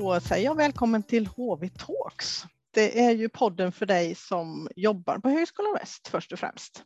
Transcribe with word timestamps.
Då 0.00 0.20
säger 0.20 0.44
jag 0.44 0.54
välkommen 0.54 1.02
till 1.02 1.26
HV 1.26 1.68
Talks. 1.68 2.44
Det 2.70 3.00
är 3.00 3.10
ju 3.10 3.28
podden 3.28 3.72
för 3.72 3.86
dig 3.86 4.14
som 4.14 4.68
jobbar 4.76 5.18
på 5.18 5.28
Högskolan 5.28 5.72
Väst 5.72 6.08
först 6.08 6.32
och 6.32 6.38
främst. 6.38 6.84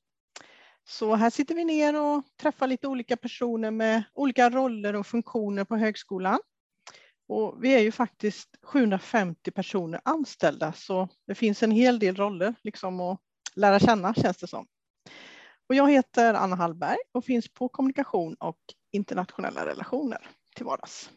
Så 0.89 1.15
här 1.15 1.31
sitter 1.31 1.55
vi 1.55 1.65
ner 1.65 2.01
och 2.01 2.23
träffar 2.41 2.67
lite 2.67 2.89
olika 2.89 3.17
personer 3.17 3.71
med 3.71 4.03
olika 4.15 4.51
roller 4.51 4.97
och 4.97 5.07
funktioner 5.07 5.65
på 5.65 5.77
högskolan. 5.77 6.41
Och 7.29 7.65
vi 7.65 7.75
är 7.75 7.79
ju 7.79 7.93
faktiskt 7.93 8.49
750 8.63 9.51
personer 9.51 10.01
anställda 10.05 10.73
så 10.73 11.09
det 11.27 11.35
finns 11.35 11.63
en 11.63 11.71
hel 11.71 11.99
del 11.99 12.17
roller 12.17 12.55
liksom 12.63 13.01
att 13.01 13.21
lära 13.55 13.79
känna 13.79 14.15
känns 14.15 14.37
det 14.37 14.47
som. 14.47 14.67
Och 15.69 15.75
jag 15.75 15.91
heter 15.91 16.35
Anna 16.35 16.57
Hallberg 16.57 16.99
och 17.13 17.25
finns 17.25 17.49
på 17.49 17.69
kommunikation 17.69 18.35
och 18.35 18.61
internationella 18.93 19.67
relationer 19.67 20.29
till 20.57 20.65
vardags. 20.65 21.11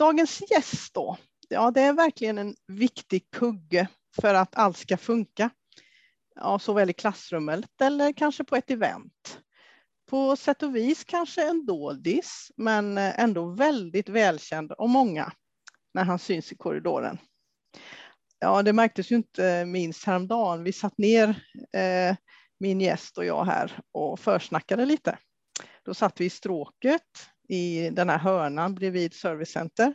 Dagens 0.00 0.42
gäst 0.50 0.94
då, 0.94 1.16
ja 1.48 1.70
det 1.70 1.80
är 1.80 1.92
verkligen 1.92 2.38
en 2.38 2.54
viktig 2.66 3.30
kugge 3.30 3.88
för 4.20 4.34
att 4.34 4.56
allt 4.56 4.76
ska 4.76 4.96
funka. 4.96 5.50
Ja, 6.34 6.58
såväl 6.58 6.90
i 6.90 6.92
klassrummet 6.92 7.80
eller 7.80 8.12
kanske 8.12 8.44
på 8.44 8.56
ett 8.56 8.70
event. 8.70 9.40
På 10.10 10.36
sätt 10.36 10.62
och 10.62 10.76
vis 10.76 11.04
kanske 11.04 11.48
en 11.48 11.66
doldis, 11.66 12.50
men 12.56 12.98
ändå 12.98 13.54
väldigt 13.54 14.08
välkänd 14.08 14.72
och 14.72 14.90
många 14.90 15.32
när 15.94 16.04
han 16.04 16.18
syns 16.18 16.52
i 16.52 16.56
korridoren. 16.56 17.18
Ja, 18.38 18.62
det 18.62 18.72
märktes 18.72 19.12
ju 19.12 19.16
inte 19.16 19.64
minst 19.64 20.04
häromdagen. 20.04 20.64
Vi 20.64 20.72
satt 20.72 20.98
ner, 20.98 21.28
eh, 21.72 22.16
min 22.60 22.80
gäst 22.80 23.18
och 23.18 23.24
jag 23.24 23.44
här 23.44 23.80
och 23.92 24.20
försnackade 24.20 24.86
lite. 24.86 25.18
Då 25.84 25.94
satt 25.94 26.20
vi 26.20 26.24
i 26.24 26.30
stråket 26.30 27.30
i 27.50 27.90
den 27.90 28.08
här 28.08 28.18
hörnan 28.18 28.74
bredvid 28.74 29.14
Service 29.14 29.50
Center. 29.50 29.94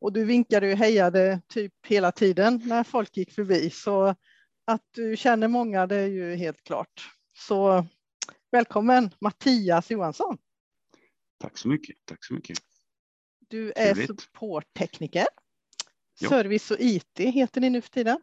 Och 0.00 0.12
du 0.12 0.24
vinkade 0.24 0.72
och 0.72 0.78
hejade 0.78 1.40
typ 1.48 1.72
hela 1.86 2.12
tiden 2.12 2.62
när 2.64 2.84
folk 2.84 3.16
gick 3.16 3.32
förbi. 3.32 3.70
Så 3.70 4.14
att 4.64 4.82
du 4.90 5.16
känner 5.16 5.48
många, 5.48 5.86
det 5.86 5.96
är 5.96 6.06
ju 6.06 6.34
helt 6.34 6.64
klart. 6.64 7.10
Så 7.34 7.86
välkommen 8.50 9.10
Mattias 9.20 9.90
Johansson. 9.90 10.38
Tack 11.38 11.58
så 11.58 11.68
mycket. 11.68 11.96
Tack 12.04 12.24
så 12.24 12.34
mycket. 12.34 12.58
Du 13.48 13.72
är 13.76 13.94
supporttekniker. 13.94 15.26
Ja. 16.20 16.28
Service 16.28 16.70
och 16.70 16.80
IT 16.80 17.18
heter 17.18 17.60
ni 17.60 17.70
nu 17.70 17.80
för 17.80 17.90
tiden. 17.90 18.20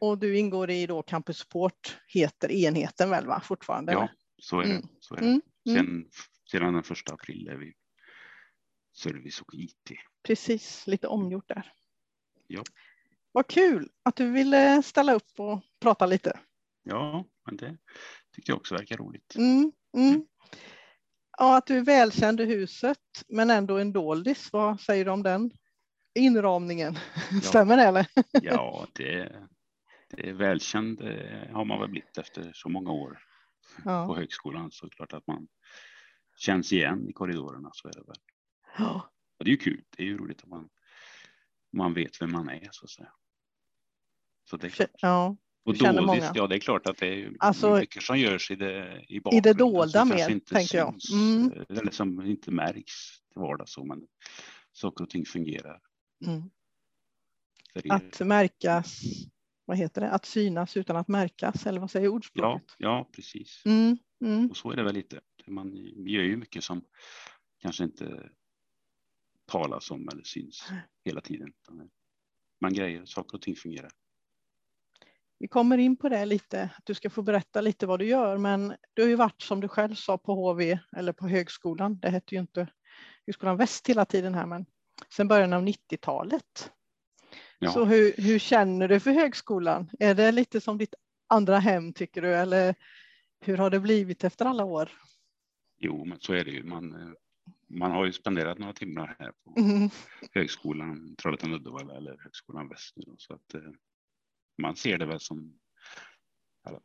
Och 0.00 0.18
du 0.18 0.38
ingår 0.38 0.70
i 0.70 0.86
då 0.86 1.02
Campus 1.02 1.38
Support, 1.38 1.98
heter 2.06 2.52
enheten 2.52 3.10
väl 3.10 3.26
va? 3.26 3.40
fortfarande? 3.44 3.92
Ja, 3.92 4.08
så 4.38 4.60
är 4.60 4.64
det. 4.64 4.70
Mm. 4.70 4.88
Så 5.00 5.14
är 5.14 5.20
det. 5.20 5.26
Mm. 5.26 5.40
mm. 5.68 5.76
Sen, 5.76 6.10
sedan 6.50 6.74
den 6.74 6.82
första 6.82 7.14
april 7.14 7.48
är 7.48 7.56
vi 7.56 7.74
service 8.96 9.40
och 9.40 9.54
IT. 9.54 9.90
Precis, 10.22 10.86
lite 10.86 11.06
omgjort 11.06 11.48
där. 11.48 11.72
Ja. 12.46 12.62
Vad 13.32 13.46
kul 13.46 13.88
att 14.02 14.16
du 14.16 14.30
ville 14.30 14.82
ställa 14.82 15.14
upp 15.14 15.30
och 15.38 15.62
prata 15.80 16.06
lite. 16.06 16.40
Ja, 16.82 17.24
men 17.46 17.56
det 17.56 17.78
tyckte 18.34 18.50
jag 18.50 18.56
också 18.56 18.74
verkar 18.74 18.96
roligt. 18.96 19.34
Mm, 19.36 19.72
mm. 19.96 20.08
mm. 20.08 20.26
Ja, 21.38 21.56
att 21.56 21.66
du 21.66 21.76
är 21.78 21.84
välkänd 21.84 22.40
i 22.40 22.44
huset, 22.44 22.98
men 23.28 23.50
ändå 23.50 23.78
en 23.78 23.92
doldis. 23.92 24.52
Vad 24.52 24.80
säger 24.80 25.04
du 25.04 25.10
om 25.10 25.22
den 25.22 25.50
inramningen? 26.14 26.98
Ja. 27.30 27.40
Stämmer 27.40 27.76
det 27.76 27.82
eller? 27.82 28.06
Ja, 28.42 28.86
det, 28.92 29.32
det 30.10 30.28
är 30.28 30.32
välkänd 30.32 31.00
eh, 31.00 31.52
har 31.52 31.64
man 31.64 31.80
väl 31.80 31.90
blivit 31.90 32.18
efter 32.18 32.50
så 32.54 32.68
många 32.68 32.92
år 32.92 33.18
ja. 33.84 34.06
på 34.06 34.16
högskolan. 34.16 34.70
Så 34.70 34.88
klart 34.88 35.12
att 35.12 35.26
man 35.26 35.48
känns 36.38 36.72
igen 36.72 37.08
i 37.08 37.12
korridorerna. 37.12 37.70
Så 37.72 37.88
är 37.88 37.92
det 37.92 38.02
väl. 38.06 38.16
Ja. 38.78 39.10
Och 39.38 39.44
det 39.44 39.50
är 39.50 39.52
ju 39.52 39.56
kul. 39.56 39.84
Det 39.96 40.02
är 40.02 40.06
ju 40.06 40.18
roligt 40.18 40.42
att 40.42 40.48
man, 40.48 40.68
man 41.72 41.94
vet 41.94 42.22
vem 42.22 42.32
man 42.32 42.48
är 42.48 42.68
så 42.70 42.84
att 42.84 42.90
säga. 42.90 43.12
Så 44.50 44.56
det 44.56 44.66
är 44.66 44.70
klart. 44.70 44.90
Ja. 44.92 45.36
Och 45.64 45.76
doldis, 45.76 46.30
ja 46.34 46.46
det 46.46 46.54
är 46.54 46.60
klart 46.60 46.86
att 46.86 46.98
det 46.98 47.06
är 47.06 47.32
alltså, 47.38 47.76
mycket 47.76 48.02
som 48.02 48.18
görs 48.18 48.50
i 48.50 48.56
det, 48.56 49.04
i 49.08 49.20
I 49.32 49.40
det 49.40 49.52
dolda 49.52 50.04
mer, 50.04 50.40
tänker 50.40 50.78
jag. 50.78 50.94
Mm. 51.12 51.64
Eller 51.68 51.90
som 51.90 52.26
inte 52.26 52.50
märks 52.50 52.92
till 53.32 53.40
vardags 53.40 53.72
så, 53.72 53.84
men 53.84 54.06
saker 54.72 55.04
och 55.04 55.10
ting 55.10 55.24
fungerar. 55.24 55.80
Mm. 56.26 56.50
Att 57.90 58.20
märkas, 58.20 59.00
vad 59.64 59.76
heter 59.76 60.00
det, 60.00 60.10
att 60.10 60.24
synas 60.24 60.76
utan 60.76 60.96
att 60.96 61.08
märkas, 61.08 61.66
eller 61.66 61.80
vad 61.80 61.90
säger 61.90 62.08
ordspråket? 62.08 62.74
Ja, 62.78 62.88
ja 62.88 63.10
precis. 63.12 63.62
Mm. 63.64 63.98
Mm. 64.24 64.50
Och 64.50 64.56
så 64.56 64.70
är 64.70 64.76
det 64.76 64.82
väl 64.82 64.94
lite. 64.94 65.20
Man 65.48 65.76
gör 66.06 66.22
ju 66.22 66.36
mycket 66.36 66.64
som 66.64 66.84
kanske 67.58 67.84
inte 67.84 68.30
talas 69.46 69.90
om 69.90 70.08
eller 70.08 70.22
syns 70.22 70.68
hela 71.04 71.20
tiden. 71.20 71.52
Man 72.60 72.72
grejer, 72.72 73.04
saker 73.04 73.34
och 73.34 73.42
ting 73.42 73.56
fungerar. 73.56 73.90
Vi 75.38 75.48
kommer 75.48 75.78
in 75.78 75.96
på 75.96 76.08
det 76.08 76.24
lite, 76.24 76.70
att 76.76 76.86
du 76.86 76.94
ska 76.94 77.10
få 77.10 77.22
berätta 77.22 77.60
lite 77.60 77.86
vad 77.86 77.98
du 77.98 78.06
gör, 78.06 78.38
men 78.38 78.76
du 78.94 79.02
har 79.02 79.08
ju 79.08 79.14
varit 79.14 79.42
som 79.42 79.60
du 79.60 79.68
själv 79.68 79.94
sa 79.94 80.18
på 80.18 80.34
HV 80.34 80.78
eller 80.96 81.12
på 81.12 81.28
högskolan. 81.28 81.98
Det 82.00 82.10
hette 82.10 82.34
ju 82.34 82.40
inte 82.40 82.68
Högskolan 83.26 83.56
Väst 83.56 83.88
hela 83.88 84.04
tiden 84.04 84.34
här, 84.34 84.46
men 84.46 84.66
sen 85.14 85.28
början 85.28 85.52
av 85.52 85.62
90-talet. 85.62 86.72
Ja. 87.58 87.72
Så 87.72 87.84
hur, 87.84 88.14
hur 88.16 88.38
känner 88.38 88.88
du 88.88 89.00
för 89.00 89.10
högskolan? 89.10 89.90
Är 89.98 90.14
det 90.14 90.32
lite 90.32 90.60
som 90.60 90.78
ditt 90.78 90.94
andra 91.26 91.58
hem 91.58 91.92
tycker 91.92 92.22
du, 92.22 92.34
eller 92.34 92.74
hur 93.40 93.56
har 93.56 93.70
det 93.70 93.80
blivit 93.80 94.24
efter 94.24 94.44
alla 94.44 94.64
år? 94.64 94.90
Jo, 95.78 96.04
men 96.04 96.20
så 96.20 96.32
är 96.32 96.44
det 96.44 96.50
ju. 96.50 96.64
Man, 96.64 97.14
man 97.66 97.90
har 97.90 98.06
ju 98.06 98.12
spenderat 98.12 98.58
några 98.58 98.72
timmar 98.72 99.16
här 99.18 99.32
på 99.44 99.60
mm. 99.60 99.90
högskolan 100.32 101.16
Trollhättan-Uddevalla 101.22 101.96
eller 101.96 102.18
högskolan 102.18 102.68
Väst 102.68 102.96
nu, 102.96 103.14
så 103.16 103.34
att 103.34 103.54
eh, 103.54 103.70
man 104.62 104.76
ser 104.76 104.98
det 104.98 105.06
väl 105.06 105.20
som 105.20 105.58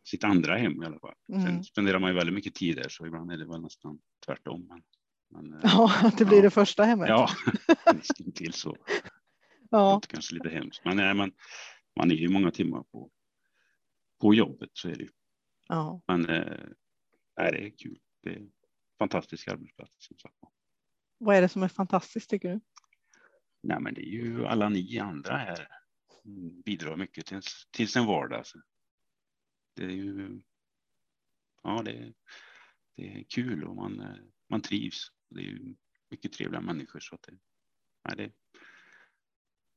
sitt 0.04 0.24
andra 0.24 0.58
hem 0.58 0.84
i 0.84 0.86
alla 0.86 1.00
fall. 1.00 1.16
Mm. 1.30 1.42
Sen 1.46 1.64
spenderar 1.64 2.00
man 2.00 2.10
ju 2.10 2.16
väldigt 2.16 2.36
mycket 2.36 2.56
tid 2.56 2.76
där, 2.76 2.90
så 2.90 3.06
ibland 3.06 3.32
är 3.32 3.38
det 3.38 3.46
väl 3.46 3.62
nästan 3.62 4.00
tvärtom. 4.26 4.68
Men, 4.68 4.84
men, 5.30 5.54
eh, 5.54 5.60
ja, 5.64 5.94
att 6.04 6.18
det 6.18 6.26
blir 6.26 6.38
ja. 6.38 6.44
det 6.44 6.50
första 6.50 6.84
hemmet. 6.84 7.10
Ja, 7.10 7.30
till 8.36 8.54
så. 8.54 8.78
Ja. 9.70 10.00
Det 10.02 10.08
kanske 10.08 10.36
lite 10.36 10.50
hemskt, 10.50 10.86
men 10.86 10.98
nej, 10.98 11.14
man, 11.14 11.32
man 12.00 12.12
är 12.12 12.16
ju 12.16 12.30
många 12.30 12.52
timmar 12.52 12.84
på, 12.84 13.10
på 14.22 14.34
jobbet, 14.34 14.70
så 14.74 14.90
är 14.90 14.96
det 14.96 15.04
ju. 15.04 15.12
Ja. 15.68 16.02
Men 16.08 16.30
eh, 16.30 16.58
nej, 17.38 17.52
det 17.52 17.66
är 17.66 17.70
kul. 17.78 18.00
Det 18.24 18.48
fantastisk 19.04 19.48
arbetsplats. 19.48 19.96
Som 20.00 20.18
sagt. 20.18 20.36
Vad 21.18 21.36
är 21.36 21.42
det 21.42 21.50
som 21.50 21.64
är 21.64 21.68
fantastiskt 21.68 22.30
tycker 22.30 22.50
du? 22.50 22.62
Nej, 23.64 23.80
men 23.80 23.94
det 23.94 24.02
är 24.02 24.12
ju 24.12 24.46
alla 24.46 24.70
ni 24.70 25.00
andra 25.00 25.38
här 25.38 25.68
bidrar 26.66 26.98
mycket 26.98 27.26
till, 27.26 27.42
till 27.72 27.88
sin 27.88 28.06
vardag. 28.06 28.38
Alltså. 28.38 28.58
Det 29.76 29.84
är 29.84 29.90
ju. 29.90 30.42
Ja, 31.64 31.82
det, 31.86 32.14
det 32.96 33.20
är 33.20 33.24
kul 33.24 33.64
och 33.64 33.76
man, 33.76 34.18
man 34.50 34.62
trivs. 34.62 35.12
Det 35.30 35.40
är 35.40 35.46
ju 35.46 35.76
mycket 36.10 36.34
trevliga 36.34 36.62
människor 36.62 37.00
så 37.00 37.16
att 37.16 37.22
det, 37.22 37.38
nej, 38.10 38.16
det 38.18 38.32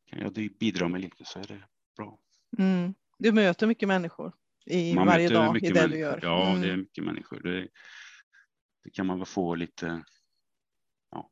kan 0.07 0.19
jag 0.21 0.33
bidra 0.59 0.89
med 0.89 1.01
lite 1.01 1.25
så 1.25 1.39
är 1.39 1.47
det 1.47 1.63
bra. 1.97 2.19
Mm. 2.59 2.95
Du 3.19 3.33
möter 3.33 3.67
mycket 3.67 3.89
människor 3.89 4.33
i 4.67 4.95
man 4.95 5.07
varje 5.07 5.29
dag 5.29 5.65
i 5.65 5.71
det 5.71 5.87
du 5.87 5.99
gör. 5.99 6.21
Ja, 6.23 6.51
mm. 6.51 6.63
det 6.63 6.71
är 6.71 6.77
mycket 6.77 7.05
människor. 7.05 7.41
Det, 7.41 7.69
det 8.87 8.91
kan 8.91 9.07
man 9.07 9.19
väl 9.19 9.27
få 9.27 9.55
lite. 9.55 10.05
Ja, 11.11 11.31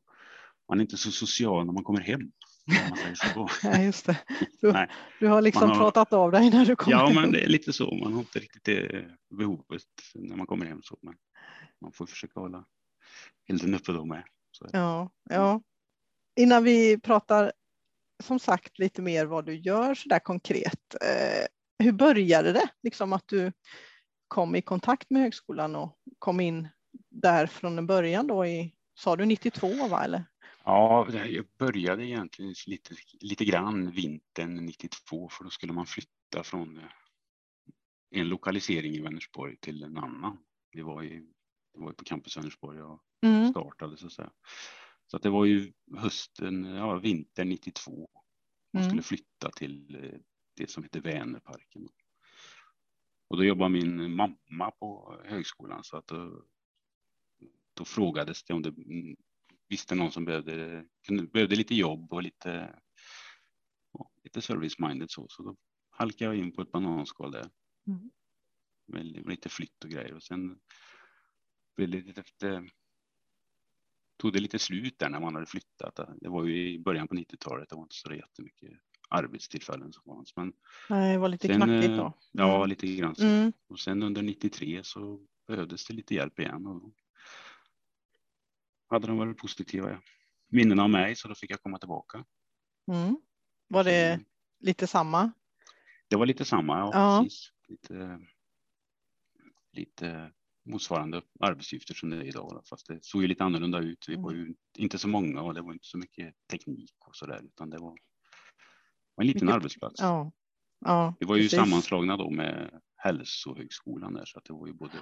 man 0.69 0.79
är 0.79 0.81
inte 0.81 0.97
så 0.97 1.11
social 1.11 1.65
när 1.65 1.73
man 1.73 1.83
kommer 1.83 2.01
hem. 2.01 2.31
Ja, 3.63 3.77
just 3.81 4.05
det. 4.05 4.17
Du, 4.61 4.71
Nej, 4.71 4.89
du 5.19 5.27
har 5.27 5.41
liksom 5.41 5.69
har, 5.69 5.75
pratat 5.75 6.13
av 6.13 6.31
dig 6.31 6.49
när 6.49 6.65
du 6.65 6.75
kommer 6.75 6.97
Ja, 6.97 7.05
hem. 7.07 7.21
men 7.21 7.31
det 7.31 7.43
är 7.43 7.47
lite 7.47 7.73
så. 7.73 7.95
Man 8.03 8.13
har 8.13 8.19
inte 8.19 8.39
riktigt 8.39 8.63
det 8.63 9.07
behovet 9.37 9.83
när 10.15 10.35
man 10.35 10.47
kommer 10.47 10.65
hem. 10.65 10.81
Så, 10.83 10.97
men 11.01 11.15
man 11.81 11.91
får 11.91 12.05
försöka 12.05 12.39
hålla 12.39 12.65
elden 13.49 13.73
uppe 13.75 13.91
då 13.91 14.05
med. 14.05 14.23
Ja, 14.71 15.11
ja. 15.29 15.61
Innan 16.35 16.63
vi 16.63 16.99
pratar 16.99 17.53
som 18.23 18.39
sagt 18.39 18.79
lite 18.79 19.01
mer 19.01 19.25
vad 19.25 19.45
du 19.45 19.55
gör 19.55 19.95
så 19.95 20.09
där 20.09 20.19
konkret. 20.19 20.95
Eh, 21.01 21.45
hur 21.85 21.91
började 21.91 22.53
det? 22.53 22.67
Liksom 22.83 23.13
att 23.13 23.27
du 23.27 23.51
kom 24.27 24.55
i 24.55 24.61
kontakt 24.61 25.09
med 25.09 25.21
högskolan 25.21 25.75
och 25.75 25.97
kom 26.19 26.39
in 26.39 26.67
där 27.15 27.47
från 27.47 27.77
en 27.77 27.87
början 27.87 28.27
då 28.27 28.45
i, 28.45 28.73
sa 28.95 29.15
du 29.15 29.25
92 29.25 29.87
va? 29.87 30.03
Eller? 30.03 30.25
Ja, 30.63 31.07
jag 31.11 31.45
började 31.57 32.05
egentligen 32.05 32.53
lite, 32.67 32.95
lite 33.21 33.45
grann 33.45 33.91
vintern 33.91 34.55
92 34.55 35.29
för 35.29 35.43
då 35.43 35.49
skulle 35.49 35.73
man 35.73 35.85
flytta 35.85 36.43
från 36.43 36.77
eh, 36.77 36.83
en 38.11 38.27
lokalisering 38.29 38.93
i 38.93 39.01
Vänersborg 39.01 39.57
till 39.57 39.83
en 39.83 39.97
annan. 39.97 40.37
Det 40.71 40.83
var 40.83 41.01
ju, 41.01 41.21
det 41.73 41.79
var 41.79 41.89
ju 41.89 41.93
på 41.93 42.03
campus 42.03 42.37
Vänersborg 42.37 42.77
jag 42.77 42.99
mm. 43.21 43.51
startade 43.51 43.97
så 43.97 44.05
att 44.05 44.13
säga. 44.13 44.31
Så 45.07 45.17
att 45.17 45.23
det 45.23 45.29
var 45.29 45.45
ju 45.45 45.73
hösten, 45.97 46.63
ja, 46.63 46.95
vintern 46.95 47.49
92. 47.49 48.09
Man 48.73 48.81
mm. 48.81 48.89
skulle 48.89 49.03
flytta 49.03 49.51
till 49.51 49.95
eh, 50.03 50.19
det 50.57 50.69
som 50.69 50.83
heter 50.83 51.01
Vänerparken. 51.01 51.87
Och 53.27 53.37
då 53.37 53.43
jobbade 53.43 53.69
min 53.69 54.15
mamma 54.15 54.71
på 54.79 55.21
högskolan 55.25 55.83
så 55.83 55.97
att 55.97 56.07
då, 56.07 56.43
då 57.75 57.85
frågades 57.85 58.43
det 58.43 58.53
om 58.53 58.61
det 58.61 58.73
visste 59.67 59.95
någon 59.95 60.11
som 60.11 60.25
behövde, 60.25 60.85
behövde 61.33 61.55
lite 61.55 61.75
jobb 61.75 62.13
och 62.13 62.23
lite, 62.23 62.79
lite 64.23 64.41
service-minded 64.41 65.07
så, 65.09 65.27
så 65.29 65.43
då 65.43 65.55
halkade 65.89 66.35
jag 66.35 66.45
in 66.45 66.51
på 66.51 66.61
ett 66.61 66.71
bananskal 66.71 67.31
där. 67.31 67.49
Mm. 67.87 68.11
Med 68.87 69.29
lite 69.29 69.49
flytt 69.49 69.83
och 69.83 69.89
grejer 69.89 70.13
och 70.13 70.23
sen 70.23 70.59
blev 71.75 71.89
det 71.89 72.01
lite 72.01 72.21
efter, 72.21 72.69
tog 74.17 74.33
det 74.33 74.39
lite 74.39 74.59
slut 74.59 74.99
där 74.99 75.09
när 75.09 75.19
man 75.19 75.35
hade 75.35 75.45
flyttat. 75.45 75.99
Det 76.21 76.29
var 76.29 76.43
ju 76.43 76.73
i 76.73 76.79
början 76.79 77.07
på 77.07 77.15
90-talet, 77.15 77.69
det 77.69 77.75
var 77.75 77.83
inte 77.83 77.95
så 77.95 78.13
jättemycket 78.13 78.71
arbetstillfällen 79.09 79.93
som 79.93 80.03
fanns. 80.03 80.35
Men 80.35 80.53
Nej, 80.89 81.13
det 81.13 81.19
var 81.19 81.29
lite 81.29 81.47
sen, 81.47 81.61
knackigt 81.61 81.97
då. 81.97 82.03
Mm. 82.03 82.13
Ja, 82.31 82.65
lite 82.65 82.95
grann. 82.95 83.15
Mm. 83.19 83.53
Och 83.67 83.79
sen 83.79 84.03
under 84.03 84.21
93 84.21 84.83
så 84.83 85.27
behövdes 85.47 85.85
det 85.85 85.93
lite 85.93 86.15
hjälp 86.15 86.39
igen. 86.39 86.67
Och 86.67 86.93
hade 88.89 89.07
de 89.07 89.17
varit 89.17 89.37
positiva 89.37 90.01
minnen 90.47 90.79
av 90.79 90.89
mig 90.89 91.15
så 91.15 91.27
då 91.27 91.35
fick 91.35 91.51
jag 91.51 91.61
komma 91.61 91.77
tillbaka. 91.77 92.25
Mm. 92.91 93.17
Var 93.67 93.83
det 93.83 94.19
lite 94.59 94.87
samma? 94.87 95.31
Det 96.07 96.15
var 96.15 96.25
lite 96.25 96.45
samma, 96.45 96.79
ja. 96.79 96.89
ja. 96.93 97.23
Precis. 97.23 97.51
Lite, 97.67 98.19
lite 99.71 100.31
motsvarande 100.65 101.21
arbetsuppgifter 101.39 101.93
som 101.93 102.09
det 102.09 102.17
är 102.17 102.23
idag. 102.23 102.63
Fast 102.69 102.87
det 102.87 103.05
såg 103.05 103.21
ju 103.21 103.27
lite 103.27 103.43
annorlunda 103.43 103.79
ut. 103.79 104.05
Vi 104.07 104.15
var 104.15 104.31
ju 104.31 104.41
mm. 104.41 104.55
inte 104.77 104.97
så 104.97 105.07
många 105.07 105.41
och 105.41 105.53
det 105.53 105.61
var 105.61 105.73
inte 105.73 105.87
så 105.87 105.97
mycket 105.97 106.35
teknik 106.51 106.95
och 106.99 107.15
så 107.15 107.25
där, 107.25 107.43
utan 107.43 107.69
det 107.69 107.77
var 107.77 107.97
en 109.21 109.27
liten 109.27 109.45
mycket, 109.45 109.55
arbetsplats. 109.55 110.01
Ja. 110.01 110.31
Ja, 110.79 111.15
vi 111.19 111.25
var 111.25 111.35
ju 111.35 111.43
precis. 111.43 111.59
sammanslagna 111.59 112.17
då 112.17 112.29
med 112.29 112.81
hälsohögskolan 112.95 114.13
där, 114.13 114.25
så 114.25 114.37
att 114.37 114.45
det 114.45 114.53
var 114.53 114.67
ju 114.67 114.73
både 114.73 114.97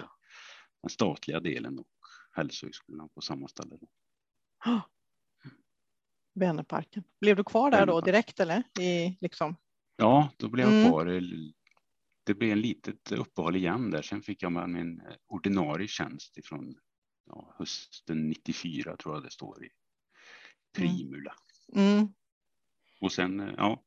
den 0.82 0.90
statliga 0.90 1.40
delen 1.40 1.78
och 1.78 1.88
hälsohögskolan 2.34 3.08
på 3.08 3.20
samma 3.20 3.48
ställe. 3.48 3.76
Då. 3.80 3.86
Oh. 4.70 4.80
Vänerparken. 6.34 7.04
Blev 7.20 7.36
du 7.36 7.44
kvar 7.44 7.70
där 7.70 7.86
då 7.86 8.00
direkt 8.00 8.40
eller? 8.40 8.62
I, 8.80 9.16
liksom? 9.20 9.56
Ja, 9.96 10.30
då 10.36 10.48
blev 10.48 10.66
jag 10.66 10.74
mm. 10.74 10.90
kvar 10.90 11.06
det 12.24 12.34
blev 12.34 12.52
en 12.52 12.60
litet 12.60 13.12
uppehåll 13.12 13.56
igen 13.56 13.90
där. 13.90 14.02
Sen 14.02 14.22
fick 14.22 14.42
jag 14.42 14.70
min 14.70 15.00
eh, 15.00 15.14
ordinarie 15.26 15.88
tjänst 15.88 16.38
ifrån 16.38 16.74
ja, 17.26 17.54
hösten 17.58 18.28
94 18.28 18.96
tror 18.96 19.14
jag 19.14 19.22
det 19.22 19.30
står 19.30 19.64
i 19.64 19.68
Primula. 20.76 21.34
Mm. 21.74 21.96
Mm. 21.96 22.08
Och 23.00 23.12
sen, 23.12 23.40
eh, 23.40 23.54
ja, 23.56 23.84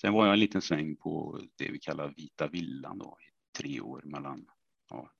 sen 0.00 0.12
var 0.12 0.26
jag 0.26 0.32
en 0.32 0.40
liten 0.40 0.62
sväng 0.62 0.96
på 0.96 1.40
det 1.56 1.70
vi 1.70 1.78
kallar 1.78 2.14
Vita 2.16 2.48
villan 2.48 2.98
då, 2.98 3.18
i 3.20 3.58
tre 3.58 3.80
år 3.80 4.02
mellan 4.04 4.46
ja, 4.88 5.10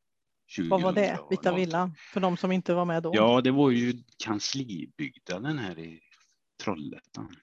20 0.53 0.69
Vad 0.69 0.83
var 0.83 0.93
det, 0.93 1.21
Vita 1.31 1.55
villan, 1.55 1.95
för 2.13 2.21
de 2.21 2.37
som 2.37 2.53
inte 2.53 2.75
var 2.75 2.85
med 2.85 3.03
då? 3.03 3.11
Ja, 3.15 3.41
det 3.41 3.51
var 3.51 3.71
ju 3.71 4.03
kanslibyggnaden 4.25 5.59
här 5.59 5.79
i 5.79 6.01
Trollhättan. 6.63 7.37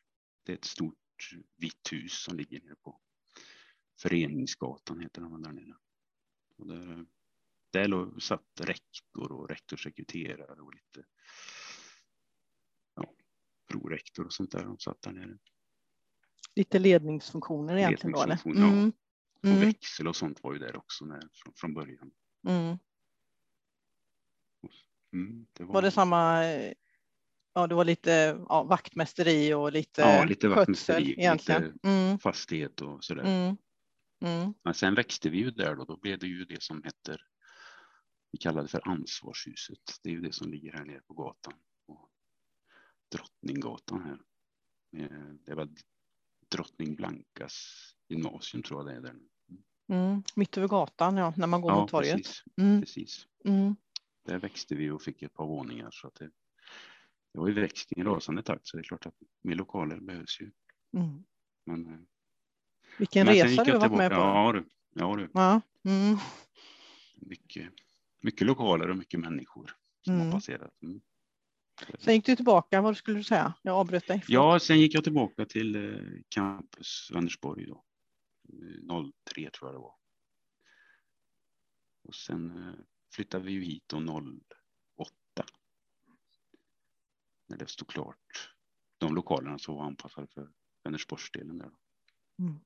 Det 0.46 0.52
är 0.52 0.58
ett 0.58 0.66
stort 0.66 0.96
vitt 1.58 1.92
hus 1.92 2.24
som 2.24 2.38
ligger 2.38 2.62
nere 2.62 2.76
på 2.84 3.00
Föreningsgatan 4.02 5.00
heter 5.00 5.22
den 5.22 5.42
där 5.42 5.52
nere. 5.52 5.76
Och 6.58 6.68
där, 6.68 7.06
där 7.72 7.88
låg, 7.88 8.24
satt 8.24 8.62
rektor 8.62 9.32
och 9.32 9.50
rektorssekreterare 9.50 10.62
och 10.62 10.74
lite 10.74 11.08
ja, 12.96 13.14
prorektor 13.72 14.26
och 14.26 14.34
sånt 14.34 14.52
där. 14.52 14.64
De 14.64 14.80
satt 14.80 15.02
där 15.02 15.12
nere. 15.12 15.38
Lite 16.56 16.80
ledningsfunktioner 16.80 17.78
egentligen 17.78 18.20
Ledningsfunktion, 18.20 18.62
då? 18.62 18.68
Eller? 18.68 18.78
Mm. 18.78 18.94
Och 19.40 19.46
mm. 19.46 19.60
växel 19.60 20.08
och 20.08 20.16
sånt 20.16 20.44
var 20.44 20.54
ju 20.54 20.60
där 20.60 20.76
också 20.76 21.06
när, 21.06 21.30
från, 21.34 21.54
från 21.56 21.74
början. 21.74 22.12
Mm. 22.48 22.78
Mm, 25.14 25.46
det 25.54 25.64
var... 25.64 25.74
var... 25.74 25.82
det 25.82 25.92
samma, 25.92 26.44
ja 27.54 27.68
det 27.68 27.76
var 27.76 27.86
lite 27.86 28.40
ja, 28.50 28.64
vaktmästeri 28.64 29.54
och 29.54 29.72
lite, 29.72 30.02
ja, 30.02 30.24
lite 30.24 30.48
vaktmästeri, 30.48 31.12
egentligen. 31.12 31.64
Lite 31.64 31.88
mm. 31.88 32.20
fastighet 32.20 32.82
och 32.82 33.04
sådär. 33.04 33.24
Mm. 33.24 33.58
Mm. 34.22 34.54
Men 34.64 34.74
sen 34.74 34.96
växte 34.96 35.30
vi 35.30 35.38
ju 35.38 35.52
där 35.52 35.76
då, 35.76 35.84
då 35.84 35.98
blev 35.98 36.20
det 36.20 36.28
ju 36.28 36.46
det 36.46 36.64
som 36.64 36.84
heter, 36.84 37.22
vi 38.32 38.38
kallar 38.38 38.62
det 38.62 38.68
för 38.68 38.88
ansvarshuset. 38.88 40.00
Det 40.04 40.10
är 40.10 40.14
ju 40.14 40.22
det 40.22 40.34
som 40.34 40.52
ligger 40.52 40.74
här 40.74 40.86
nere 40.86 41.02
på 41.08 41.14
gatan, 41.14 41.54
på 41.88 42.10
Drottninggatan 43.12 44.02
här. 44.04 44.20
Eh, 45.04 45.34
det 45.46 45.56
var 45.56 45.70
Drottning 46.52 46.96
Blankas 46.96 47.86
gymnasium 48.10 48.64
tror 48.64 48.80
jag 48.80 48.88
det 48.88 48.98
är 48.98 49.02
där. 49.02 49.20
Mm, 49.90 50.24
mitt 50.36 50.58
över 50.58 50.68
gatan, 50.68 51.18
ja, 51.18 51.34
när 51.38 51.48
man 51.48 51.62
går 51.62 51.72
ja, 51.72 51.82
mot 51.82 51.90
torget. 51.90 52.16
Precis. 52.16 52.44
Mm. 52.58 52.82
precis. 52.82 53.28
Mm. 53.46 53.76
Där 54.26 54.40
växte 54.40 54.76
vi 54.76 54.90
och 54.90 55.02
fick 55.02 55.22
ett 55.22 55.34
par 55.34 55.46
våningar 55.46 55.90
så 55.92 56.08
att 56.08 56.16
det, 56.16 56.32
det 57.34 57.40
var 57.40 57.48
ju 57.48 57.54
växt 57.54 57.92
i 57.92 58.00
en 58.00 58.06
rasande 58.06 58.44
takt 58.44 58.68
så 58.68 58.78
det 58.78 58.82
är 58.82 58.84
klart 58.84 59.06
att 59.06 59.16
mer 59.42 59.56
lokaler 59.56 60.00
behövs 60.00 60.42
ju. 60.42 60.52
Mm. 60.98 61.24
Men 61.66 61.88
eh, 61.88 62.00
vilken 62.98 63.26
Men 63.26 63.36
resa 63.36 63.64
du 63.64 63.78
varit 63.78 63.92
med 63.92 64.12
på. 64.12 64.16
Ja, 64.16 64.52
du. 64.54 64.66
Ja, 64.94 65.16
du. 65.16 65.30
Ja. 65.34 65.62
Mm. 65.84 66.18
Mycket, 67.16 67.74
mycket 68.20 68.48
lokaler 68.48 68.90
och 68.90 68.98
mycket 68.98 69.20
människor 69.20 69.76
som 70.02 70.14
mm. 70.14 70.26
har 70.26 70.34
passerat. 70.34 70.82
Mm. 70.82 71.02
Sen 72.00 72.14
gick 72.14 72.26
du 72.26 72.36
tillbaka, 72.36 72.82
vad 72.82 72.98
skulle 72.98 73.18
du 73.18 73.24
säga? 73.24 73.54
Jag 73.62 73.76
avbröt 73.76 74.08
dig. 74.08 74.24
Ja, 74.28 74.60
sen 74.60 74.80
gick 74.80 74.96
jag 74.96 75.04
tillbaka 75.04 75.46
till 75.46 75.76
eh, 75.76 76.02
campus 76.30 77.12
Vänersborg 77.14 77.66
då. 77.66 77.84
03 79.32 79.44
eh, 79.44 79.50
tror 79.50 79.70
jag 79.70 79.76
det 79.76 79.80
var. 79.80 79.96
Och 82.04 82.16
sen 82.16 82.76
flyttade 83.12 83.44
vi 83.46 83.52
ju 83.52 83.64
hit 83.64 83.84
då 83.88 83.98
08. 83.98 85.46
När 87.48 87.58
det 87.58 87.70
stod 87.70 87.88
klart. 87.88 88.56
De 88.98 89.16
lokalerna 89.16 89.60
som 89.60 89.76
var 89.76 89.84
anpassade 89.84 90.28
för 90.28 90.50
Vänersborgsdelen 90.84 91.58
där. 91.58 91.72
Mm. 92.40 92.60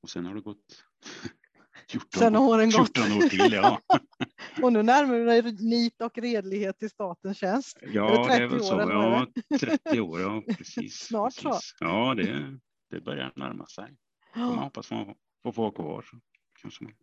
Och 0.00 0.10
sen 0.10 0.26
har 0.26 0.34
det 0.34 0.40
gått 0.40 0.84
14, 1.88 2.18
sen 2.18 2.34
har 2.34 2.48
åren 2.48 2.70
14 2.70 2.84
gått. 2.86 3.24
år 3.24 3.28
till. 3.28 3.52
Ja. 3.52 3.80
och 4.62 4.72
nu 4.72 4.82
närmar 4.82 5.14
du 5.14 5.24
dig 5.24 5.42
nit 5.52 6.00
och 6.00 6.18
redlighet 6.18 6.82
i 6.82 6.88
statens 6.88 7.38
tjänst. 7.38 7.78
Ja, 7.82 8.26
det 8.28 8.34
är, 8.34 8.38
det 8.38 8.44
är 8.44 8.48
väl 8.48 8.64
så. 8.64 8.74
Ja, 8.74 9.26
30 9.60 10.00
år, 10.00 10.20
ja 10.20 10.42
precis. 10.56 10.98
Snart 10.98 11.34
precis. 11.34 11.74
så. 11.78 11.84
Ja, 11.84 12.14
det, 12.14 12.58
det 12.90 13.00
börjar 13.00 13.32
närma 13.36 13.66
sig. 13.66 13.96
Man 14.34 14.58
hoppas 14.58 14.90
man 14.90 15.14
får 15.44 15.62
vara 15.62 15.72
kvar. 15.72 16.02
Så 16.02 16.20
kanske 16.62 16.84
man 16.84 16.94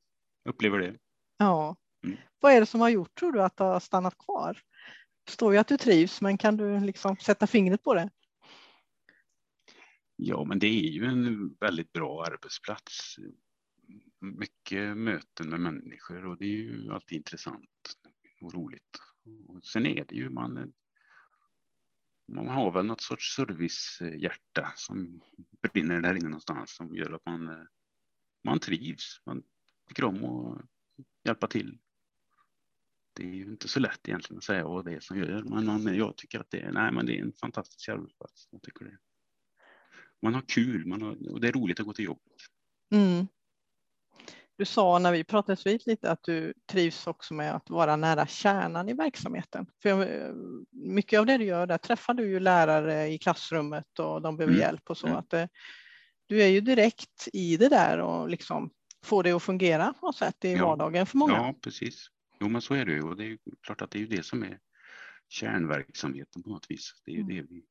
upplever 0.46 0.80
det. 0.80 0.98
Ja. 1.40 1.76
Mm. 2.04 2.18
Vad 2.40 2.54
är 2.54 2.60
det 2.60 2.66
som 2.66 2.82
har 2.82 2.90
gjort, 2.90 3.20
tror 3.20 3.32
du, 3.32 3.44
att 3.44 3.58
du 3.58 3.64
har 3.64 3.80
stannat 3.80 4.18
kvar? 4.18 4.62
Det 5.24 5.32
står 5.32 5.54
ju 5.54 5.60
att 5.60 5.68
du 5.68 5.78
trivs, 5.78 6.22
men 6.22 6.38
kan 6.38 6.58
du 6.58 6.80
liksom 6.80 7.18
sätta 7.18 7.48
fingret 7.48 7.84
på 7.84 7.94
det? 7.94 8.10
Ja, 10.16 10.44
men 10.44 10.60
det 10.60 10.68
är 10.68 10.90
ju 10.90 11.06
en 11.06 11.56
väldigt 11.60 11.94
bra 11.94 12.26
arbetsplats. 12.26 13.16
Mycket 14.20 14.98
möten 14.98 15.50
med 15.50 15.60
människor 15.60 16.26
och 16.26 16.38
det 16.38 16.46
är 16.46 16.58
ju 16.58 16.92
alltid 16.92 17.18
intressant 17.18 17.70
och 18.42 18.54
roligt. 18.54 19.00
Och 19.48 19.66
sen 19.66 19.86
är 19.86 20.06
det 20.06 20.16
ju 20.16 20.30
man. 20.30 20.74
Man 22.28 22.48
har 22.48 22.72
väl 22.72 22.86
något 22.86 23.02
sorts 23.02 23.36
servicehjärta 23.36 24.72
som 24.76 25.22
brinner 25.62 26.02
där 26.02 26.16
inne 26.16 26.30
någonstans 26.30 26.76
som 26.76 26.96
gör 26.96 27.12
att 27.12 27.26
man, 27.26 27.68
man 28.44 28.60
trivs. 28.60 29.22
Man 29.26 29.44
tycker 29.88 30.04
om 30.04 30.26
att 30.26 30.66
hjälpa 31.24 31.48
till. 31.48 31.78
Det 33.14 33.24
är 33.24 33.34
ju 33.34 33.44
inte 33.44 33.68
så 33.68 33.80
lätt 33.80 34.08
egentligen 34.08 34.38
att 34.38 34.44
säga 34.44 34.64
vad 34.64 34.86
det 34.86 34.94
är 34.94 35.00
som 35.00 35.18
gör, 35.18 35.44
men 35.44 35.66
man, 35.66 35.96
jag 35.96 36.18
tycker 36.18 36.40
att 36.40 36.52
det 36.52 36.62
är, 36.62 36.72
nej, 36.72 36.92
men 36.92 37.06
det 37.06 37.18
är 37.18 37.22
en 37.22 37.34
fantastisk 37.34 37.90
arbetsplats. 37.90 38.48
Jag 38.52 38.62
tycker 38.62 38.86
det 38.86 38.98
man 40.22 40.34
har 40.34 40.42
kul 40.42 40.86
man 40.86 41.02
har, 41.02 41.32
och 41.32 41.42
det 41.42 41.48
är 41.48 41.52
roligt 41.52 41.80
att 41.80 41.86
gå 41.86 41.94
till 41.94 42.06
jobbet. 42.06 42.34
Mm. 42.92 43.28
Du 44.58 44.66
sa 44.66 45.00
när 45.00 45.12
vi 45.12 45.24
pratades 45.24 45.66
vid 45.66 45.88
lite 45.88 46.12
att 46.12 46.24
du 46.24 46.54
trivs 46.72 47.08
också 47.08 47.34
med 47.34 47.56
att 47.56 47.70
vara 47.70 47.96
nära 47.96 48.28
kärnan 48.28 48.90
i 48.90 48.94
verksamheten. 48.94 49.66
För 49.82 50.34
mycket 50.72 51.20
av 51.20 51.26
det 51.26 51.38
du 51.38 51.46
gör, 51.46 51.66
där 51.66 51.78
träffar 51.78 52.14
du 52.14 52.28
ju 52.28 52.40
lärare 52.40 53.08
i 53.08 53.18
klassrummet 53.18 54.00
och 54.00 54.22
de 54.22 54.38
behöver 54.38 54.54
mm. 54.54 54.66
hjälp 54.66 54.90
och 54.90 54.98
så. 54.98 55.08
Mm. 55.08 55.20
Att 55.20 55.30
det, 55.30 55.50
du 56.28 56.44
är 56.44 56.48
ju 56.48 56.62
direkt 56.62 57.28
i 57.34 57.58
det 57.58 57.70
där 57.70 58.00
och 58.00 58.30
liksom 58.30 58.72
får 59.04 59.24
det 59.24 59.32
att 59.32 59.44
fungera 59.44 59.94
på 59.94 60.06
något 60.06 60.16
sätt 60.16 60.46
i 60.46 60.52
ja. 60.52 60.66
vardagen 60.66 61.06
för 61.06 61.18
många. 61.18 61.34
Ja, 61.34 61.56
precis. 61.62 62.08
Jo, 62.40 62.50
men 62.50 62.62
så 62.62 62.74
är 62.74 62.86
det 62.86 62.92
ju 62.92 63.04
och 63.04 63.18
det 63.18 63.26
är 63.26 63.38
klart 63.62 63.82
att 63.82 63.92
det 63.92 63.98
är 63.98 64.02
ju 64.02 64.08
det 64.08 64.24
som 64.24 64.44
är 64.44 64.60
kärnverksamheten 65.28 66.44
på 66.44 66.50
något 66.50 66.72
vis. 66.72 66.94
Det 67.06 67.12
är 67.12 67.16
ju 67.16 67.22
mm. 67.22 67.36
det 67.36 67.42
vi 67.42 67.66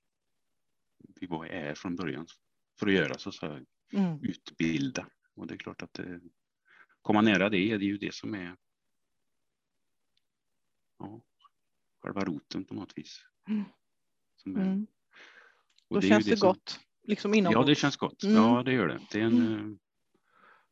vi 1.20 1.26
är 1.50 1.74
från 1.74 1.96
början 1.96 2.26
för 2.78 2.86
att 2.86 2.92
göra 2.92 3.18
så, 3.18 3.32
så 3.32 3.46
här, 3.46 3.64
mm. 3.92 4.18
utbilda. 4.22 5.06
Och 5.34 5.46
det 5.46 5.54
är 5.54 5.58
klart 5.58 5.82
att 5.82 5.92
det, 5.92 6.20
komma 7.02 7.20
nära 7.20 7.48
det, 7.48 7.76
det 7.76 7.84
är 7.84 7.88
ju 7.88 7.98
det 7.98 8.14
som 8.14 8.34
är 8.34 8.56
ja, 10.98 11.22
själva 12.02 12.24
roten 12.24 12.64
på 12.64 12.74
något 12.74 12.92
vis. 12.98 13.20
Mm. 13.48 13.64
Är, 14.46 14.62
mm. 14.62 14.86
Då 15.88 16.00
det 16.00 16.08
känns 16.08 16.26
det, 16.26 16.36
som, 16.36 16.48
gott, 16.48 16.80
liksom 17.02 17.34
inombords. 17.34 17.66
Ja, 17.66 17.70
det 17.70 17.74
känns 17.74 17.96
gott. 17.96 18.22
Mm. 18.22 18.36
Ja, 18.36 18.62
det 18.62 18.72
gör 18.72 18.88
det. 18.88 19.00
Det 19.10 19.20
är, 19.20 19.24
en, 19.24 19.46
mm. 19.46 19.78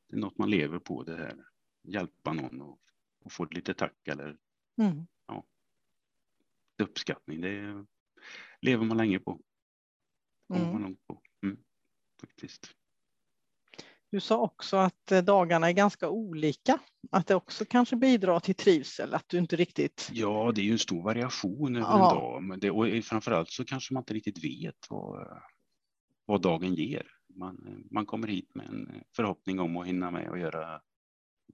Det 0.09 0.17
är 0.17 0.21
något 0.21 0.39
man 0.39 0.51
lever 0.51 0.79
på, 0.79 1.03
det 1.03 1.17
här. 1.17 1.45
Hjälpa 1.83 2.33
någon 2.33 2.61
och, 2.61 2.81
och 3.25 3.33
få 3.33 3.45
lite 3.45 3.75
tack 3.75 4.09
eller 4.09 4.37
mm. 4.79 5.07
ja, 5.27 5.45
uppskattning. 6.79 7.41
Det 7.41 7.85
lever 8.61 8.85
man 8.85 8.97
länge 8.97 9.19
på. 9.19 9.41
Mm. 10.55 10.73
Man 10.73 10.83
långt 10.83 11.07
på. 11.07 11.23
Mm, 11.43 11.59
faktiskt. 12.21 12.77
Du 14.11 14.21
sa 14.21 14.39
också 14.39 14.77
att 14.77 15.13
eh, 15.13 15.23
dagarna 15.23 15.69
är 15.69 15.73
ganska 15.73 16.09
olika, 16.09 16.79
att 17.11 17.27
det 17.27 17.35
också 17.35 17.65
kanske 17.65 17.97
bidrar 17.97 18.41
till 18.41 18.55
trivsel, 18.55 19.15
att 19.15 19.29
du 19.29 19.39
inte 19.39 19.57
riktigt... 19.57 20.11
Ja, 20.13 20.53
det 20.55 20.61
är 20.61 20.65
ju 20.65 20.73
en 20.73 20.79
stor 20.79 21.03
variation 21.03 21.77
över 21.77 21.87
Ja. 21.87 22.11
en 22.11 22.17
dag, 22.17 22.43
men 22.43 22.61
det, 22.61 22.71
och 22.71 23.05
framförallt 23.05 23.51
så 23.51 23.65
kanske 23.65 23.95
man 23.95 24.01
inte 24.01 24.15
riktigt 24.15 24.45
vet 24.45 24.87
vad, 24.91 25.43
vad 26.25 26.43
dagen 26.43 26.75
ger. 26.75 27.16
Man, 27.37 27.85
man 27.91 28.07
kommer 28.07 28.29
hit 28.29 28.55
med 28.55 28.67
en 28.67 29.05
förhoppning 29.17 29.61
om 29.61 29.77
att 29.77 29.87
hinna 29.87 30.11
med 30.11 30.29
och 30.29 30.39
göra 30.39 30.83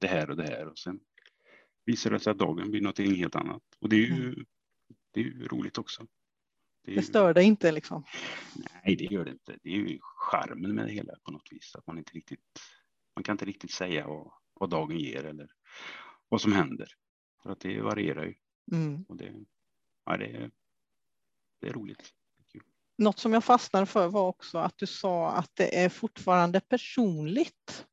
det 0.01 0.07
här 0.07 0.31
och 0.31 0.37
det 0.37 0.43
här 0.47 0.67
och 0.69 0.79
sen 0.79 1.01
visar 1.85 2.11
det 2.11 2.21
sig 2.21 2.31
att 2.31 2.39
dagen 2.39 2.71
blir 2.71 2.81
någonting 2.81 3.15
helt 3.15 3.37
annat. 3.37 3.63
Och 3.81 3.89
det 3.89 3.97
är 3.97 4.07
ju, 4.07 4.45
det 5.11 5.21
är 5.21 5.25
ju 5.25 5.49
roligt 5.49 5.79
också. 5.79 6.07
Det 6.85 6.93
ju- 6.93 7.03
stör 7.03 7.35
dig 7.35 7.45
inte 7.45 7.73
liksom? 7.73 8.05
Nej, 8.85 8.97
det 8.97 9.05
gör 9.05 9.25
det 9.25 9.31
inte. 9.31 9.59
Det 9.63 9.71
är 9.71 9.77
ju 9.77 9.99
charmen 10.03 10.75
med 10.75 10.87
det 10.87 10.93
hela 10.93 11.15
på 11.23 11.31
något 11.33 11.53
vis. 11.53 11.75
Att 11.75 11.87
man 11.87 11.99
inte 11.99 12.13
riktigt, 12.13 12.61
man 13.17 13.23
kan 13.23 13.35
inte 13.35 13.45
riktigt 13.45 13.71
säga 13.71 14.07
vad, 14.07 14.33
vad 14.55 14.71
dagen 14.71 14.99
ger 14.99 15.25
eller 15.25 15.51
vad 16.29 16.41
som 16.41 16.53
händer. 16.53 16.89
För 17.43 17.51
att 17.51 17.61
det 17.61 17.81
varierar 17.81 18.25
ju. 18.25 18.35
Mm. 18.73 19.05
Och 19.09 19.17
det, 19.17 19.35
ja, 20.05 20.17
det, 20.17 20.27
är, 20.27 20.51
det 21.61 21.69
är 21.69 21.73
roligt. 21.73 22.15
Något 23.03 23.19
som 23.19 23.33
jag 23.33 23.45
fastnade 23.45 23.87
för 23.87 24.09
var 24.09 24.29
också 24.29 24.59
att 24.59 24.79
du 24.79 24.87
sa 24.87 25.31
att 25.33 25.51
det 25.55 25.85
är 25.85 25.89
fortfarande 25.89 26.61
personligt. 26.61 27.87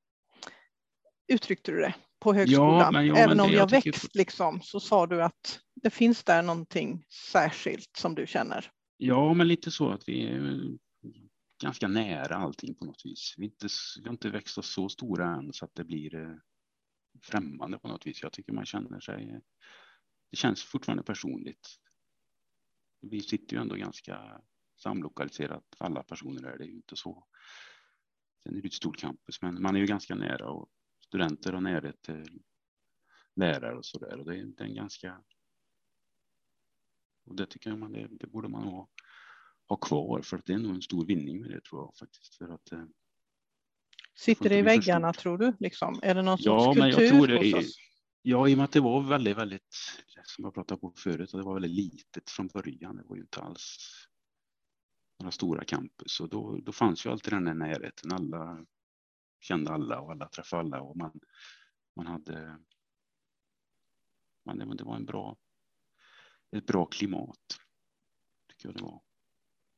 Uttryckte 1.28 1.72
du 1.72 1.78
det 1.80 1.96
på 2.20 2.34
högskolan? 2.34 2.94
men- 2.94 3.08
ja, 3.08 3.16
Även 3.18 3.38
men 3.38 3.46
om 3.46 3.52
jag 3.52 3.70
tycker- 3.70 3.92
växt 3.92 4.16
liksom, 4.16 4.62
så 4.62 4.80
sa 4.80 5.08
du 5.08 5.24
att 5.24 5.60
det 5.76 5.90
finns 5.90 6.24
där 6.24 6.42
någonting 6.42 7.06
särskilt 7.32 7.98
som 7.98 8.16
du 8.16 8.28
känner. 8.28 8.72
Ja, 8.98 9.34
men 9.34 9.48
lite 9.48 9.72
så 9.72 9.90
att 9.90 10.10
vi 10.10 10.28
är 10.28 10.62
ganska 11.64 11.88
nära 11.88 12.36
allting 12.36 12.76
på 12.76 12.86
något 12.86 13.06
vis. 13.06 13.34
Vi, 13.38 13.46
inte, 13.46 13.68
vi 14.00 14.04
har 14.06 14.12
inte 14.12 14.30
växt 14.30 14.58
oss 14.58 14.74
så 14.74 14.90
stora 14.90 15.36
än 15.36 15.54
så 15.54 15.66
att 15.66 15.76
det 15.76 15.84
blir 15.84 16.16
eh, 16.16 16.36
främmande 17.22 17.80
på 17.80 17.88
något 17.88 18.06
vis. 18.08 18.22
Jag 18.22 18.32
tycker 18.34 18.54
man 18.54 18.66
känner 18.66 19.00
sig, 19.00 19.42
det 20.32 20.38
känns 20.38 20.64
fortfarande 20.64 21.04
personligt. 21.04 21.68
Vi 23.02 23.22
sitter 23.22 23.56
ju 23.56 23.62
ändå 23.62 23.76
ganska 23.76 24.42
samlokaliserat, 24.82 25.64
alla 25.78 26.04
personer 26.04 26.44
är 26.44 26.58
det 26.58 26.66
ju 26.66 26.72
inte 26.72 26.96
så. 26.96 27.28
Sen 28.44 28.56
är 28.58 28.62
det 28.62 28.68
ett 28.68 28.74
stort 28.74 28.98
campus, 28.98 29.42
men 29.42 29.62
man 29.62 29.76
är 29.76 29.80
ju 29.80 29.86
ganska 29.86 30.16
nära 30.16 30.50
och 30.50 30.70
studenter 31.06 31.54
har 31.54 31.62
närhet 31.62 32.02
till 32.02 32.42
lärare 33.36 33.78
och 33.78 33.86
så 33.86 34.00
där. 34.00 34.18
Och 34.20 34.26
det 34.26 34.36
är, 34.40 34.44
det 34.46 34.64
är 34.64 34.68
en 34.68 34.76
ganska 34.76 35.24
och 37.26 37.36
det 37.36 37.46
tycker 37.46 37.70
jag 37.70 37.80
man, 37.80 37.92
det, 37.92 38.08
det 38.12 38.28
borde 38.28 38.48
man 38.50 38.64
ha, 38.64 38.90
ha 39.68 39.76
kvar 39.78 40.22
för 40.22 40.38
att 40.38 40.46
det 40.46 40.54
är 40.54 40.58
nog 40.58 40.76
en 40.76 40.82
stor 40.82 41.06
vinning 41.06 41.42
med 41.42 41.50
det 41.52 41.62
tror 41.62 41.82
jag 41.82 41.96
faktiskt. 41.96 42.36
För 42.36 42.50
att, 42.50 42.72
eh, 42.72 42.86
Sitter 44.16 44.50
det 44.50 44.58
i 44.58 44.62
väggarna 44.62 45.14
tror 45.14 45.38
du? 45.38 45.54
Liksom? 45.60 46.00
Är 46.04 46.16
det 46.16 46.22
någon 46.22 46.38
Ja, 46.42 46.64
sorts 46.64 46.80
men 46.80 46.90
jag 46.90 47.10
tror 47.10 47.28
det 47.28 47.52
är- 47.52 47.66
ja, 48.22 48.48
i 48.50 48.54
och 48.54 48.58
med 48.58 48.64
att 48.66 48.72
det 48.72 48.80
var 48.80 49.02
väldigt, 49.02 49.38
väldigt, 49.38 49.76
som 50.24 50.44
jag 50.44 50.54
pratade 50.54 50.82
på 50.82 50.94
förut, 50.98 51.34
och 51.34 51.40
det 51.40 51.46
var 51.46 51.54
väldigt 51.54 51.72
litet 51.72 52.30
från 52.30 52.48
början. 52.48 52.96
Det 52.96 53.04
var 53.04 53.16
ju 53.16 53.22
inte 53.22 53.42
alls 53.42 53.78
några 55.20 55.32
stora 55.32 55.64
campus 55.64 56.20
och 56.20 56.30
då, 56.30 56.58
då 56.58 56.72
fanns 56.72 57.06
ju 57.06 57.10
alltid 57.10 57.34
den 57.34 57.48
här 57.48 57.54
närheten. 57.54 58.12
Alla 58.14 58.66
kände 59.40 59.72
alla 59.72 60.00
och 60.00 60.12
alla 60.12 60.30
träffade 60.30 60.60
alla 60.62 60.82
och 60.82 60.98
man, 60.98 61.20
man 61.96 62.08
hade. 62.08 62.58
Man, 64.46 64.58
det, 64.78 64.84
var- 64.84 64.96
en 64.96 65.06
bra, 65.06 65.38
ett 66.52 66.66
bra 66.66 66.86
klimat. 66.86 67.40
Tycker 68.48 68.68
jag 68.68 68.76
det 68.76 68.84
var. 68.84 69.02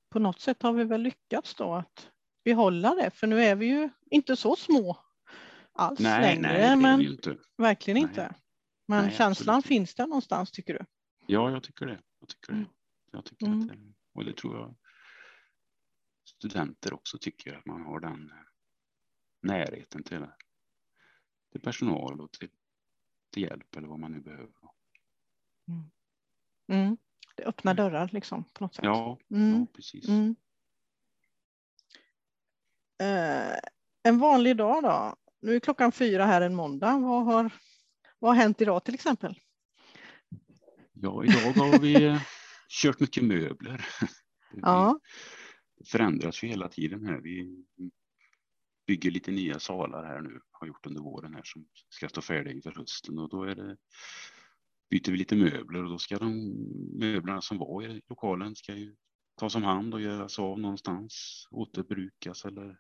På 0.10 0.19
något 0.19 0.39
sätt 0.39 0.62
har 0.62 0.74
vi 0.74 0.83
väl 0.83 1.01
lyckats 1.01 1.55
då 1.55 1.74
att 1.74 2.12
behålla 2.43 2.95
det, 2.95 3.12
för 3.12 3.27
nu 3.27 3.43
är 3.43 3.55
vi 3.55 3.65
ju 3.65 3.89
inte 4.05 4.36
så 4.36 4.55
små 4.55 4.98
alls 5.71 6.00
Nej, 6.00 6.21
längre, 6.21 6.41
nej, 6.41 6.75
men 6.77 7.01
inte. 7.01 7.38
verkligen 7.57 7.95
Nej. 8.01 8.10
inte. 8.10 8.36
Men 8.88 9.05
Nej, 9.05 9.15
känslan 9.15 9.55
absolut. 9.55 9.65
finns 9.67 9.95
där 9.95 10.07
någonstans 10.07 10.51
tycker 10.51 10.74
du? 10.74 10.86
Ja, 11.27 11.51
jag 11.51 11.63
tycker 11.63 11.86
det. 11.86 12.01
Jag 12.19 12.29
tycker 12.29 12.51
Mm. 12.53 12.63
det. 12.63 12.69
Jag 13.12 13.25
tycker 13.25 13.45
Mm. 13.45 13.62
att 13.62 13.67
det, 13.67 13.93
och 14.13 14.25
det 14.25 14.33
tror 14.38 14.57
jag 14.57 14.75
studenter 16.41 16.93
också 16.93 17.17
tycker 17.17 17.53
att 17.53 17.65
man 17.65 17.81
har 17.81 18.00
den 18.00 18.29
eh, 18.31 18.36
närheten 19.41 20.03
till, 20.03 20.25
till 21.51 21.62
personal 21.62 22.21
och 22.21 22.31
till, 22.31 22.50
till 23.33 23.43
hjälp 23.43 23.75
eller 23.75 23.88
vad 23.88 24.00
man 24.00 24.12
nu 24.12 24.19
behöver. 24.19 24.53
Mm. 26.67 26.98
Det 27.36 27.43
öppnar 27.43 27.74
dörrar 27.74 28.10
liksom 28.13 28.43
på 28.43 28.63
något 28.63 28.75
sätt. 28.75 28.86
Ja, 28.86 29.19
Mm. 29.29 29.60
ja 29.60 29.67
precis. 29.74 30.07
Mm. 30.10 30.36
Eh, 33.01 33.60
en 34.03 34.19
vanlig 34.19 34.57
dag 34.57 34.83
då? 34.83 35.15
Nu 35.39 35.55
är 35.55 35.60
klockan 35.60 35.91
fyra 35.91 36.25
här 36.25 36.41
en 36.41 36.55
måndag. 36.55 36.98
Vad 36.98 37.25
har, 37.25 37.51
vad 38.19 38.31
har 38.36 38.41
hänt 38.41 38.62
idag 38.62 38.83
till 38.83 38.93
exempel? 38.93 39.39
Ja, 40.93 41.24
idag 41.24 41.53
har 41.53 41.79
vi 41.79 42.05
eh, 42.05 42.21
kört 42.69 43.00
mycket 43.00 43.24
möbler. 43.24 43.86
Ja. 44.53 45.00
Förändras 45.86 46.44
ju 46.44 46.48
hela 46.48 46.70
tiden 46.70 47.06
här. 47.06 47.22
Vi 47.22 47.66
bygger 48.88 49.12
lite 49.12 49.32
nya 49.32 49.60
salar 49.60 50.04
här 50.04 50.22
nu, 50.22 50.42
har 50.52 50.68
gjort 50.68 50.86
under 50.86 51.02
våren 51.02 51.34
här 51.34 51.44
som 51.44 51.68
ska 51.90 52.10
stå 52.10 52.22
färdiga 52.22 52.54
inför 52.54 52.72
hösten 52.72 53.20
och 53.20 53.30
då 53.30 53.44
är 53.44 53.56
det 53.56 53.78
byter 54.90 55.12
vi 55.12 55.18
lite 55.18 55.36
möbler 55.36 55.84
och 55.84 55.90
då 55.90 55.98
ska 55.98 56.18
de 56.18 56.52
möblerna 57.00 57.42
som 57.42 57.58
var 57.58 57.84
i 57.84 58.02
lokalen 58.10 58.56
ska 58.56 58.76
ju 58.76 58.96
tas 59.36 59.56
om 59.56 59.64
hand 59.64 59.94
och 59.94 60.02
göras 60.02 60.40
av 60.40 60.60
någonstans, 60.60 61.48
återbrukas 61.52 62.46
eller 62.46 62.80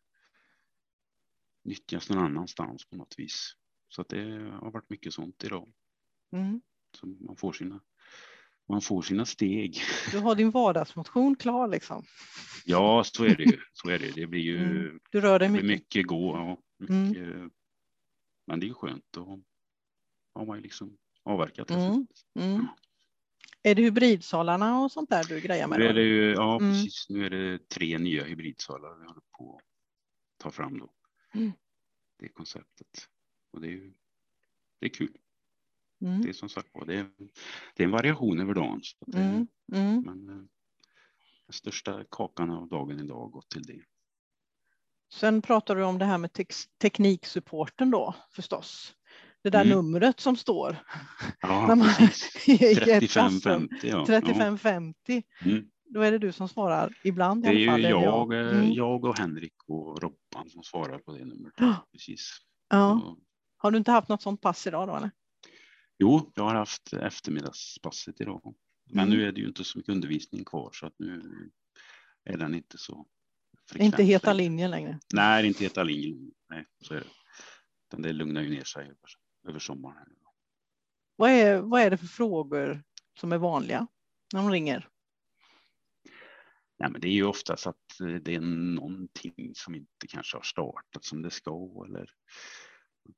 nyttjas 1.63 2.09
någon 2.09 2.23
annanstans 2.23 2.85
på 2.85 2.95
något 2.95 3.15
vis. 3.17 3.55
Så 3.89 4.01
att 4.01 4.09
det 4.09 4.51
har 4.61 4.71
varit 4.71 4.89
mycket 4.89 5.13
sånt 5.13 5.43
idag. 5.43 5.73
Mm. 6.31 6.61
Så 6.97 7.07
man 7.07 7.35
får 7.35 7.53
sina, 7.53 7.81
man 8.71 8.81
får 8.81 9.01
sina 9.01 9.25
steg. 9.25 9.81
Du 10.11 10.17
har 10.19 10.35
din 10.35 10.51
vardagsmotion 10.51 11.35
klar 11.35 11.67
liksom. 11.67 12.05
Ja, 12.65 13.03
så 13.05 13.23
är 13.25 13.35
det 13.35 13.43
ju. 13.43 13.59
Så 13.73 13.89
är 13.89 13.99
det. 13.99 14.11
Det 14.15 14.27
blir 14.27 14.41
ju 14.41 14.57
Mm. 14.57 14.99
Du 15.11 15.21
rör 15.21 15.39
dig 15.39 15.49
mycket. 15.49 15.67
mycket 15.67 16.07
gå. 16.07 16.35
Ja, 16.35 16.57
Mm. 16.89 17.07
mycket, 17.09 17.51
Men 18.47 18.59
det 18.59 18.65
är 18.65 18.67
ju 18.67 18.73
skönt. 18.73 19.05
Då 19.11 19.41
har 20.33 20.45
man 20.45 20.57
ju 20.57 20.63
liksom 20.63 20.97
avverkat 21.23 21.67
det. 21.67 21.73
Mm. 21.73 22.07
Mm. 22.39 22.67
Är 23.63 23.75
det 23.75 23.81
hybridsalarna 23.81 24.79
och 24.79 24.91
sånt 24.91 25.09
där 25.09 25.23
du 25.23 25.39
grejar 25.41 25.67
med? 25.67 25.79
Nu 25.79 25.85
är 25.87 25.93
det 25.93 26.01
ju, 26.03 26.31
ja 26.31 26.57
Mm. 26.59 26.71
precis, 26.73 27.05
nu 27.09 27.25
är 27.25 27.29
det 27.29 27.69
tre 27.69 27.97
nya 27.97 28.23
hybridsalar 28.23 28.95
vi 28.99 29.05
håller 29.05 29.21
på 29.37 29.55
att 29.57 29.63
ta 30.43 30.51
fram 30.51 30.79
då. 30.79 30.89
Mm. 31.33 31.51
Det 32.19 32.27
konceptet. 32.29 33.07
Och 33.51 33.61
det 33.61 33.67
är 33.67 33.71
ju, 33.71 33.93
det 34.79 34.85
är 34.85 34.89
kul. 34.89 35.17
Mm. 36.01 36.21
Det 36.21 36.29
är 36.29 36.33
som 36.33 36.49
sagt 36.49 36.67
det 36.87 36.95
är, 36.95 37.05
det 37.75 37.83
är 37.83 37.85
en 37.85 37.91
variation 37.91 38.39
över 38.39 38.53
dagen. 38.53 38.81
Det, 39.07 39.17
Mm. 39.17 39.47
Mm. 39.73 40.01
Men 40.01 40.29
eh, 40.29 40.35
den 41.45 41.53
största 41.53 42.03
kakan 42.11 42.49
av 42.51 42.69
dagen 42.69 42.99
idag 42.99 43.19
har 43.19 43.29
gått 43.29 43.49
till 43.49 43.63
det. 43.63 43.81
Sen 45.13 45.41
pratar 45.41 45.75
du 45.75 45.83
om 45.83 45.97
det 45.97 46.05
här 46.05 46.17
med 46.17 46.31
tex- 46.33 46.67
tekniksupporten 46.81 47.91
då 47.91 48.15
förstås. 48.31 48.93
Det 49.43 49.49
där 49.49 49.65
Mm. 49.65 49.77
numret 49.77 50.19
som 50.19 50.35
står 50.37 50.77
Ja, 51.41 51.65
man- 51.75 51.79
precis. 51.97 52.49
i 52.49 52.51
jetpassen. 52.51 52.99
3550 52.99 53.75
ja. 53.83 53.87
ja. 53.97 54.05
3550. 54.05 55.23
Mm. 55.45 55.65
Då 55.93 56.01
är 56.01 56.11
det 56.11 56.17
du 56.17 56.31
som 56.31 56.47
svarar 56.49 56.93
ibland 57.03 57.43
Det 57.43 57.53
i 57.53 57.65
är 57.65 57.71
alla 57.71 57.89
ju 57.89 57.93
fall. 57.95 58.01
eller 58.01 58.05
jag, 58.05 58.33
eh, 58.33 58.57
Mm. 58.59 58.71
jag 58.73 59.05
och 59.05 59.17
Henrik 59.19 59.53
och 59.67 60.01
Robban 60.01 60.49
som 60.49 60.63
svarar 60.63 60.97
på 60.99 61.11
det 61.17 61.25
numret. 61.25 61.53
Precis. 61.91 62.37
Ja. 62.69 62.93
Och- 62.93 63.17
Har 63.57 63.71
du 63.71 63.77
inte 63.77 63.91
haft 63.91 64.09
något 64.09 64.21
sånt 64.21 64.41
pass 64.41 64.67
idag 64.67 64.87
då? 64.87 64.95
Eller? 64.95 65.11
Jo, 66.01 66.31
jag 66.35 66.43
har 66.43 66.55
haft 66.55 66.93
eftermiddagspasset 66.93 68.21
idag. 68.21 68.55
Men 68.89 69.07
Mm. 69.07 69.17
nu 69.17 69.27
är 69.27 69.31
det 69.31 69.41
ju 69.41 69.47
inte 69.47 69.63
så 69.63 69.77
mycket 69.77 69.91
undervisning 69.95 70.45
kvar 70.45 70.69
så 70.73 70.85
att 70.85 70.93
nu 70.99 71.21
är 72.23 72.37
den 72.37 72.55
inte 72.55 72.77
så 72.77 73.07
frekvent 73.69 73.93
Inte 73.93 74.03
heta 74.03 74.33
linjen 74.33 74.71
längre. 74.71 74.99
Nej, 75.13 75.47
inte 75.47 75.63
heta 75.63 75.83
linjen. 75.83 76.31
Nej, 76.49 76.65
så 76.81 76.93
är 76.93 76.99
det. 76.99 77.07
Utan 77.87 78.01
det 78.01 78.13
lugnar 78.13 78.41
ju 78.41 78.49
ner 78.49 78.63
sig 78.63 78.83
över, 78.83 78.97
över 79.47 79.59
sommaren. 79.59 80.07
Vad 81.15 81.29
är, 81.31 81.61
vad 81.61 81.81
är 81.81 81.89
det 81.89 81.97
för 81.97 82.07
frågor 82.07 82.83
som 83.19 83.31
är 83.31 83.37
vanliga 83.37 83.87
när 84.33 84.41
de 84.41 84.51
ringer? 84.51 84.87
Nej, 86.79 86.89
men 86.91 87.01
det 87.01 87.07
är 87.07 87.13
ju 87.13 87.23
oftast 87.23 87.67
att 87.67 87.99
eh, 87.99 88.07
det 88.07 88.35
är 88.35 88.41
någonting 88.75 89.51
som 89.55 89.75
inte 89.75 90.07
kanske 90.09 90.37
har 90.37 90.43
startat 90.43 91.03
som 91.05 91.21
det 91.21 91.29
ska 91.31 91.85
eller 91.87 92.09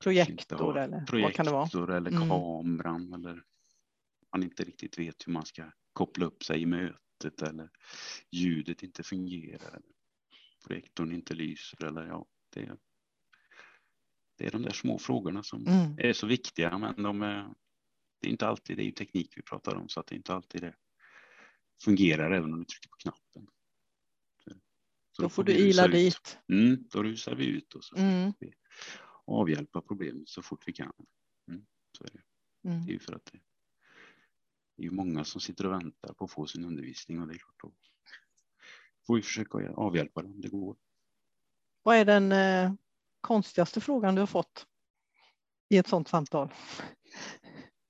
Projektor 0.00 0.78
eller 0.78 1.22
vad 1.22 1.34
kan 1.34 1.46
det 1.46 1.52
vara? 1.52 1.62
projektor 1.62 1.90
eller 1.92 2.10
Mm. 2.10 2.28
kameran 2.28 3.14
eller 3.14 3.42
man 4.32 4.42
inte 4.42 4.64
riktigt 4.64 4.98
vet 4.98 5.26
hur 5.26 5.32
man 5.32 5.46
ska 5.46 5.70
koppla 5.92 6.26
upp 6.26 6.44
sig 6.44 6.62
i 6.62 6.66
mötet 6.66 7.42
eller 7.42 7.70
ljudet 8.30 8.82
inte 8.82 9.02
fungerar. 9.02 9.68
Eller 9.68 9.82
projektorn 10.66 11.12
inte 11.12 11.34
lyser 11.34 11.84
eller 11.84 12.06
ja, 12.06 12.26
det, 12.50 12.76
det 14.38 14.46
är 14.46 14.50
de 14.50 14.62
där 14.62 14.72
små 14.72 14.98
frågorna 14.98 15.42
som 15.42 15.66
Mm. 15.66 15.98
är 15.98 16.12
så 16.12 16.26
viktiga 16.26 16.78
men 16.78 17.02
de 17.02 17.22
är, 17.22 17.54
det 18.20 18.28
är 18.28 18.30
inte 18.30 18.46
alltid, 18.46 18.76
det 18.76 18.82
är 18.82 18.86
ju 18.86 18.92
teknik 18.92 19.32
vi 19.36 19.42
pratar 19.42 19.74
om 19.74 19.88
så 19.88 20.00
att 20.00 20.06
det 20.06 20.14
är 20.14 20.16
inte 20.16 20.34
alltid 20.34 20.62
det 20.62 20.74
fungerar 21.84 22.30
även 22.30 22.52
om 22.52 22.58
du 22.58 22.64
trycker 22.64 22.88
på 22.88 22.96
knappen. 22.96 23.46
Så, 24.44 24.50
så 25.12 25.22
då, 25.22 25.28
får 25.28 25.44
du 25.44 25.52
ila 25.52 25.88
dit. 25.88 26.38
Mm, 26.52 26.88
då 26.90 27.02
rusar 27.02 27.34
vi 27.34 27.46
ut 27.46 27.74
och 27.74 27.84
så 27.84 27.96
mm. 27.96 28.32
vi 28.40 28.52
avhjälpa 29.26 29.80
problemet 29.80 30.28
så 30.28 30.42
fort 30.42 30.68
vi 30.68 30.72
kan. 30.72 30.92
Mm, 31.48 31.66
så 31.98 32.04
är 32.04 32.10
det. 32.12 32.22
Mm. 32.68 32.86
det 32.86 32.90
är 32.90 32.92
ju 32.92 32.98
för 32.98 33.12
att 33.12 33.24
det, 33.32 33.38
det 34.76 34.86
är 34.86 34.90
många 34.90 35.24
som 35.24 35.40
sitter 35.40 35.66
och 35.66 35.72
väntar 35.72 36.14
på 36.14 36.24
att 36.24 36.30
få 36.30 36.46
sin 36.46 36.64
undervisning 36.64 37.20
och 37.20 37.28
det 37.28 37.34
är 37.34 37.38
klart 37.38 37.60
då 37.62 37.72
får 39.06 39.16
vi 39.16 39.22
försöka 39.22 39.70
avhjälpa 39.70 40.22
det 40.22 40.28
om 40.28 40.40
det 40.40 40.48
går. 40.48 40.76
Vad 41.82 41.96
är 41.96 42.04
den 42.04 42.32
eh, 42.32 42.72
konstigaste 43.20 43.80
frågan 43.80 44.14
du 44.14 44.22
har 44.22 44.26
fått 44.26 44.66
i 45.68 45.78
ett 45.78 45.88
sådant 45.88 46.08
samtal? 46.08 46.48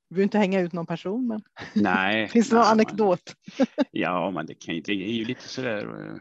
Du 0.09 0.15
behöver 0.15 0.23
inte 0.23 0.39
hänga 0.39 0.61
ut 0.61 0.73
någon 0.73 0.87
person, 0.87 1.27
men 1.27 1.43
nej, 1.75 2.29
finns 2.33 2.49
det 2.49 2.57
någon 2.57 2.65
anekdot? 2.65 3.37
ja, 3.91 4.31
men 4.31 4.47
det, 4.47 4.55
kan, 4.55 4.83
det 4.85 4.93
är 4.93 5.13
ju 5.13 5.25
lite 5.25 5.49
sådär 5.49 6.07
eh, 6.07 6.17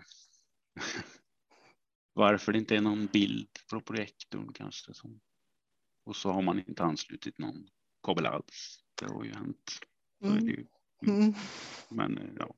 varför 2.13 2.51
det 2.51 2.59
inte 2.59 2.75
är 2.75 2.81
någon 2.81 3.05
bild 3.05 3.49
på 3.69 3.81
projektorn 3.81 4.53
kanske. 4.53 4.93
Som, 4.93 5.21
och 6.03 6.15
så 6.15 6.31
har 6.31 6.41
man 6.41 6.59
inte 6.59 6.83
anslutit 6.83 7.37
någon 7.37 7.67
kabel 8.03 8.25
alls. 8.25 8.83
Det 8.95 9.05
har 9.05 9.23
ju 9.23 9.33
hänt. 9.33 9.71
Mm. 10.23 10.47
Ju, 10.47 10.67
mm. 11.07 11.33
Men 11.89 12.17
eh, 12.17 12.33
ja, 12.39 12.55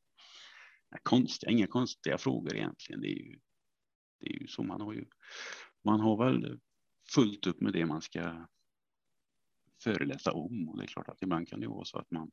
konstiga, 1.04 1.52
inga 1.52 1.68
konstiga 1.68 2.18
frågor 2.18 2.56
egentligen. 2.56 3.02
Det 3.02 3.08
är 3.08 3.20
ju, 3.26 3.40
det 4.20 4.30
är 4.30 4.40
ju 4.42 4.48
så 4.48 4.64
man 4.64 4.82
har 4.82 4.94
ju. 4.94 5.06
Man 5.84 6.00
har 6.00 6.26
väl 6.26 6.60
fullt 7.14 7.48
upp 7.48 7.62
med 7.62 7.74
det 7.74 7.86
man 7.86 8.02
ska 8.02 8.48
föreläsa 9.84 10.32
om 10.32 10.70
och 10.70 10.78
det 10.78 10.84
är 10.84 10.88
klart 10.88 11.10
att 11.10 11.22
ibland 11.22 11.48
kan 11.48 11.60
det 11.60 11.68
vara 11.68 11.86
så 11.86 12.00
att 12.00 12.12
man 12.12 12.32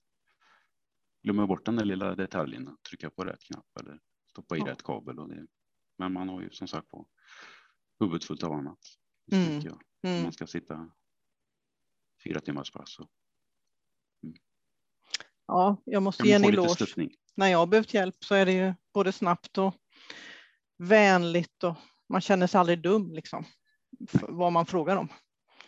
glömmer 1.22 1.46
bort 1.46 1.66
den 1.66 1.76
där 1.76 1.84
lilla 1.84 2.14
detaljen 2.14 2.68
att 2.68 2.82
trycka 2.82 3.10
på 3.10 3.24
rätt 3.24 3.44
knapp 3.44 3.76
eller 3.80 4.00
stoppa 4.30 4.56
i 4.56 4.58
ja. 4.58 4.66
rätt 4.66 4.82
kabel. 4.82 5.18
Och 5.18 5.28
det, 5.28 5.46
men 5.98 6.12
man 6.12 6.28
har 6.28 6.42
ju 6.42 6.50
som 6.50 6.68
sagt 6.68 6.88
på 6.88 7.06
huvudet 8.00 8.24
fullt 8.24 8.42
av 8.42 8.52
annat. 8.52 8.78
Mm. 9.32 9.62
Mm. 10.02 10.22
Man 10.22 10.32
ska 10.32 10.46
sitta 10.46 10.90
fyra 12.24 12.40
timmars 12.40 12.72
pass. 12.72 12.98
Och, 12.98 13.10
mm. 14.24 14.36
Ja, 15.46 15.82
jag 15.84 16.02
måste 16.02 16.26
ge 16.26 16.32
en 16.32 16.44
eloge. 16.44 17.08
När 17.34 17.46
jag 17.46 17.58
har 17.58 17.66
behövt 17.66 17.94
hjälp 17.94 18.24
så 18.24 18.34
är 18.34 18.46
det 18.46 18.52
ju 18.52 18.74
både 18.94 19.12
snabbt 19.12 19.58
och 19.58 19.74
vänligt 20.78 21.64
och 21.64 21.76
man 22.08 22.20
känner 22.20 22.46
sig 22.46 22.58
aldrig 22.58 22.82
dum 22.82 23.12
liksom. 23.12 23.44
Vad 24.28 24.52
man 24.52 24.66
frågar 24.66 24.96
om. 24.96 25.08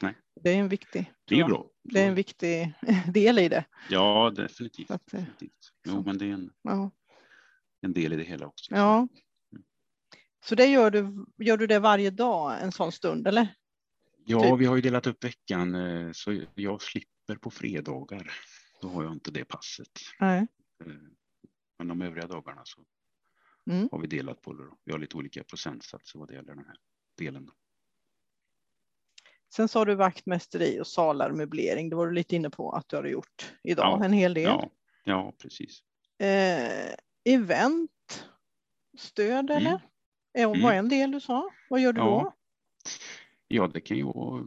Nej. 0.00 0.14
Det 0.40 0.50
är 0.50 0.56
en 0.56 0.68
viktig. 0.68 1.12
Det 1.24 1.40
är 1.40 1.44
bra. 1.44 1.66
Det 1.82 2.00
är 2.00 2.08
en 2.08 2.14
viktig 2.14 2.74
del 3.14 3.38
i 3.38 3.48
det. 3.48 3.64
Ja, 3.90 4.32
definitivt. 4.36 4.90
Att, 4.90 5.06
definitivt. 5.06 5.72
Jo, 5.86 6.02
men 6.06 6.18
det 6.18 6.24
är 6.24 6.32
en, 6.32 6.50
ja. 6.62 6.90
en 7.80 7.92
del 7.92 8.12
i 8.12 8.16
det 8.16 8.24
hela 8.24 8.46
också. 8.46 8.74
Ja. 8.74 9.08
Så 10.44 10.54
det 10.54 10.66
gör 10.66 10.90
du, 10.90 11.26
gör 11.36 11.56
du 11.56 11.66
det 11.66 11.78
varje 11.78 12.10
dag, 12.10 12.62
en 12.62 12.72
sån 12.72 12.92
stund, 12.92 13.26
eller? 13.26 13.54
Ja, 14.24 14.40
typ. 14.40 14.60
vi 14.60 14.66
har 14.66 14.76
ju 14.76 14.82
delat 14.82 15.06
upp 15.06 15.24
veckan 15.24 15.74
eh, 15.74 16.12
så 16.12 16.42
jag 16.54 16.82
slipper 16.82 17.36
på 17.36 17.50
fredagar. 17.50 18.32
Då 18.80 18.88
har 18.88 19.02
jag 19.02 19.12
inte 19.12 19.30
det 19.30 19.44
passet. 19.44 20.00
Nej. 20.20 20.46
Eh, 20.84 20.92
men 21.78 21.88
de 21.88 22.02
övriga 22.02 22.26
dagarna 22.26 22.62
så 22.64 22.84
mm. 23.70 23.88
har 23.92 23.98
vi 23.98 24.06
delat 24.06 24.42
på 24.42 24.52
det. 24.52 24.64
Vi 24.84 24.92
har 24.92 24.98
lite 24.98 25.16
olika 25.16 25.44
procentsatser 25.44 26.18
vad 26.18 26.28
det 26.28 26.34
gäller 26.34 26.54
den 26.54 26.66
här 26.66 26.76
delen. 27.18 27.50
Sen 29.54 29.68
sa 29.68 29.84
du 29.84 29.94
vaktmästeri 29.94 30.80
och 30.80 30.86
salar 30.86 31.32
möblering. 31.32 31.90
Det 31.90 31.96
var 31.96 32.06
du 32.06 32.12
lite 32.12 32.36
inne 32.36 32.50
på 32.50 32.72
att 32.72 32.88
du 32.88 32.96
har 32.96 33.04
gjort 33.04 33.54
idag, 33.62 33.98
ja, 34.00 34.04
en 34.04 34.12
hel 34.12 34.35
del. 34.35 34.44
Ja, 34.44 34.70
ja 35.04 35.33
precis. 35.38 35.83
Eh, 36.18 36.94
event, 37.24 38.26
stöd 38.98 39.50
mm. 39.50 39.57
eller? 39.57 39.72
Eh, 39.72 39.80
mm. 40.35 40.62
var 40.62 40.73
en 40.73 40.88
del 40.88 41.11
du 41.11 41.20
sa. 41.20 41.51
Vad 41.70 41.81
gör 41.81 41.92
du 41.92 42.01
ja. 42.01 42.05
då? 42.05 42.35
Ja, 43.49 43.68
det 43.68 43.81
kan 43.81 43.97
ju 43.97 44.05
vara. 44.05 44.44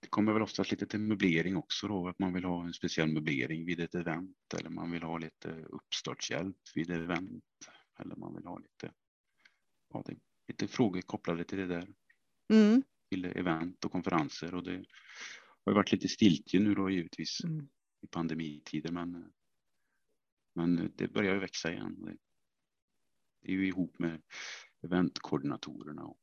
Det 0.00 0.08
kommer 0.08 0.32
väl 0.32 0.42
oftast 0.42 0.70
lite 0.70 0.86
till 0.86 1.00
möblering 1.00 1.56
också 1.56 1.88
då, 1.88 2.08
att 2.08 2.18
man 2.18 2.34
vill 2.34 2.44
ha 2.44 2.64
en 2.64 2.72
speciell 2.72 3.12
möblering 3.12 3.64
vid 3.64 3.80
ett 3.80 3.94
event 3.94 4.54
eller 4.58 4.70
man 4.70 4.90
vill 4.90 5.02
ha 5.02 5.18
lite 5.18 5.48
uppstartshjälp 5.50 6.56
vid 6.74 6.90
ett 6.90 6.96
event 6.96 7.44
eller 8.00 8.16
man 8.16 8.34
vill 8.34 8.46
ha 8.46 8.58
lite, 8.58 8.92
ja, 9.92 10.02
det, 10.06 10.16
lite 10.48 10.68
frågor 10.68 11.00
kopplade 11.00 11.44
till 11.44 11.58
det 11.58 11.66
där. 11.66 11.88
Mm. 12.52 12.82
Till 13.10 13.24
event 13.24 13.84
och 13.84 13.92
konferenser 13.92 14.54
och 14.54 14.62
det 14.62 14.84
har 15.64 15.72
varit 15.72 15.92
lite 15.92 16.08
stiltje 16.08 16.60
nu 16.60 16.74
då 16.74 16.90
givetvis 16.90 17.44
mm. 17.44 17.68
i 18.02 18.06
pandemitider, 18.06 18.92
men 18.92 19.32
men 20.58 20.92
det 20.96 21.08
börjar 21.08 21.34
ju 21.34 21.40
växa 21.40 21.72
igen. 21.72 22.18
Det 23.40 23.48
är 23.48 23.52
ju 23.52 23.66
ihop 23.66 23.98
med 23.98 24.22
eventkoordinatorerna 24.82 26.04
och 26.04 26.20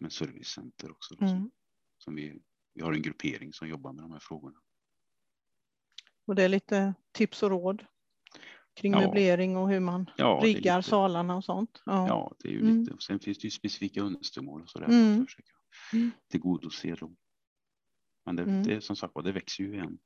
med 0.00 0.12
servicecenter 0.12 0.90
också. 0.90 1.14
Mm. 1.20 1.28
Som, 1.28 1.50
som 1.98 2.14
vi, 2.14 2.42
vi 2.74 2.82
har 2.82 2.92
en 2.92 3.02
gruppering 3.02 3.52
som 3.52 3.68
jobbar 3.68 3.92
med 3.92 4.04
de 4.04 4.12
här 4.12 4.20
frågorna. 4.20 4.60
Och 6.26 6.34
det 6.34 6.42
är 6.42 6.48
lite 6.48 6.94
tips 7.12 7.42
och 7.42 7.50
råd 7.50 7.84
kring 8.74 8.92
ja. 8.92 9.00
möblering 9.00 9.56
och 9.56 9.68
hur 9.68 9.80
man 9.80 10.10
ja, 10.16 10.40
riggar 10.42 10.76
lite, 10.76 10.88
salarna 10.88 11.36
och 11.36 11.44
sånt. 11.44 11.82
Ja, 11.86 12.08
ja 12.08 12.34
det 12.38 12.48
är 12.48 12.52
ju 12.52 12.60
mm. 12.60 12.80
lite. 12.80 12.94
Och 12.94 13.02
sen 13.02 13.20
finns 13.20 13.38
det 13.38 13.44
ju 13.44 13.50
specifika 13.50 14.00
önskemål 14.00 14.62
och 14.62 14.68
sådär. 14.68 14.86
Mm. 14.86 15.16
Man 15.16 15.26
försöka 15.26 15.52
mm. 15.92 16.10
tillgodose 16.28 16.94
dem. 16.94 17.16
Men 18.24 18.36
det, 18.36 18.42
mm. 18.42 18.62
det 18.62 18.80
som 18.80 18.96
sagt 18.96 19.14
det 19.24 19.32
växer 19.32 19.64
ju 19.64 19.74
igen 19.74 19.98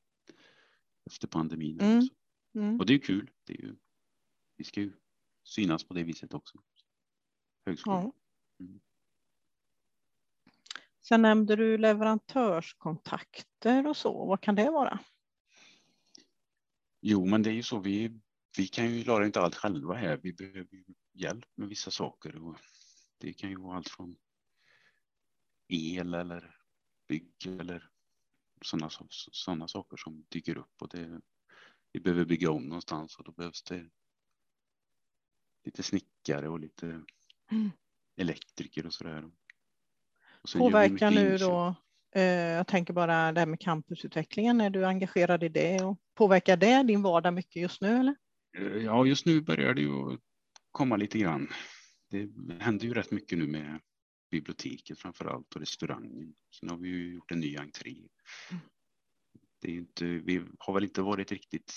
efter 1.06 1.28
pandemin. 1.28 1.80
Mm. 1.80 2.08
Mm. 2.54 2.80
Och 2.80 2.86
det 2.86 2.94
är 2.94 2.98
kul. 2.98 3.30
Det 3.44 3.52
är 3.52 3.62
ju, 3.62 3.76
vi 4.56 4.64
ska 4.64 4.80
ju 4.80 4.92
synas 5.44 5.84
på 5.84 5.94
det 5.94 6.02
viset 6.02 6.34
också. 6.34 6.58
Högskolan. 7.68 8.02
Ja. 8.02 8.12
Mm. 8.64 8.80
Sen 11.00 11.22
nämnde 11.22 11.56
du 11.56 11.78
leverantörskontakter 11.78 13.86
och 13.86 13.96
så. 13.96 14.26
Vad 14.26 14.40
kan 14.40 14.54
det 14.54 14.70
vara? 14.70 14.98
Jo, 17.00 17.26
men 17.26 17.42
det 17.42 17.50
är 17.50 17.54
ju 17.54 17.62
så. 17.62 17.78
Vi, 17.78 18.20
vi 18.56 18.66
kan 18.66 18.94
ju 18.94 19.04
klara 19.04 19.26
inte 19.26 19.40
allt 19.40 19.54
själva 19.54 19.94
här. 19.94 20.16
Vi 20.16 20.32
behöver 20.32 20.84
hjälp 21.12 21.46
med 21.54 21.68
vissa 21.68 21.90
saker. 21.90 22.44
Och 22.44 22.56
det 23.18 23.32
kan 23.32 23.50
ju 23.50 23.56
vara 23.56 23.76
allt 23.76 23.88
från 23.88 24.16
el 25.68 26.14
eller 26.14 26.56
bygg 27.08 27.46
eller 27.46 27.90
sådana, 28.62 28.90
sådana 29.10 29.68
saker 29.68 29.96
som 29.96 30.24
dyker 30.28 30.58
upp. 30.58 30.82
Och 30.82 30.88
det, 30.88 31.20
vi 31.92 32.00
behöver 32.00 32.24
bygga 32.24 32.50
om 32.50 32.62
någonstans 32.62 33.18
och 33.18 33.24
då 33.24 33.32
behövs 33.32 33.62
det 33.62 33.90
lite 35.64 35.82
snickare 35.82 36.48
och 36.48 36.60
lite. 36.60 37.04
Elektriker 38.16 38.86
och 38.86 38.94
sådär. 38.94 39.24
Och 40.42 40.48
så 40.48 40.58
Påverkar 40.58 41.10
nu 41.10 41.38
då, 41.38 41.74
eh, 42.14 42.22
jag 42.22 42.66
tänker 42.66 42.92
bara 42.92 43.32
det 43.32 43.40
här 43.40 43.46
med 43.46 43.60
campusutvecklingen, 43.60 44.60
är 44.60 44.70
du 44.70 44.86
engagerad 44.86 45.44
i 45.44 45.48
det 45.48 45.84
och 45.84 45.98
påverkar 46.14 46.56
det 46.56 46.82
din 46.82 47.02
vardag 47.02 47.34
mycket 47.34 47.62
just 47.62 47.80
nu 47.80 47.96
eller? 47.96 48.14
Eh, 48.58 48.82
ja, 48.84 49.06
just 49.06 49.26
nu 49.26 49.40
börjar 49.40 49.74
det 49.74 49.82
ju 49.82 50.18
komma 50.72 50.96
lite 50.96 51.18
grann. 51.18 51.48
Det 52.10 52.28
händer 52.60 52.86
ju 52.86 52.94
rätt 52.94 53.10
mycket 53.10 53.38
nu 53.38 53.46
med 53.46 53.80
biblioteket 54.30 54.98
framför 54.98 55.24
allt 55.24 55.54
och 55.54 55.60
restaurangen. 55.60 56.34
Sen 56.60 56.70
har 56.70 56.76
vi 56.76 56.88
ju 56.88 57.14
gjort 57.14 57.30
en 57.30 57.40
ny 57.40 57.56
entré. 57.56 57.96
Mm 58.50 58.60
det 59.60 59.70
är 59.70 59.76
inte, 59.76 60.04
vi 60.04 60.44
har 60.58 60.74
väl 60.74 60.84
inte 60.84 61.02
varit 61.02 61.32
riktigt 61.32 61.74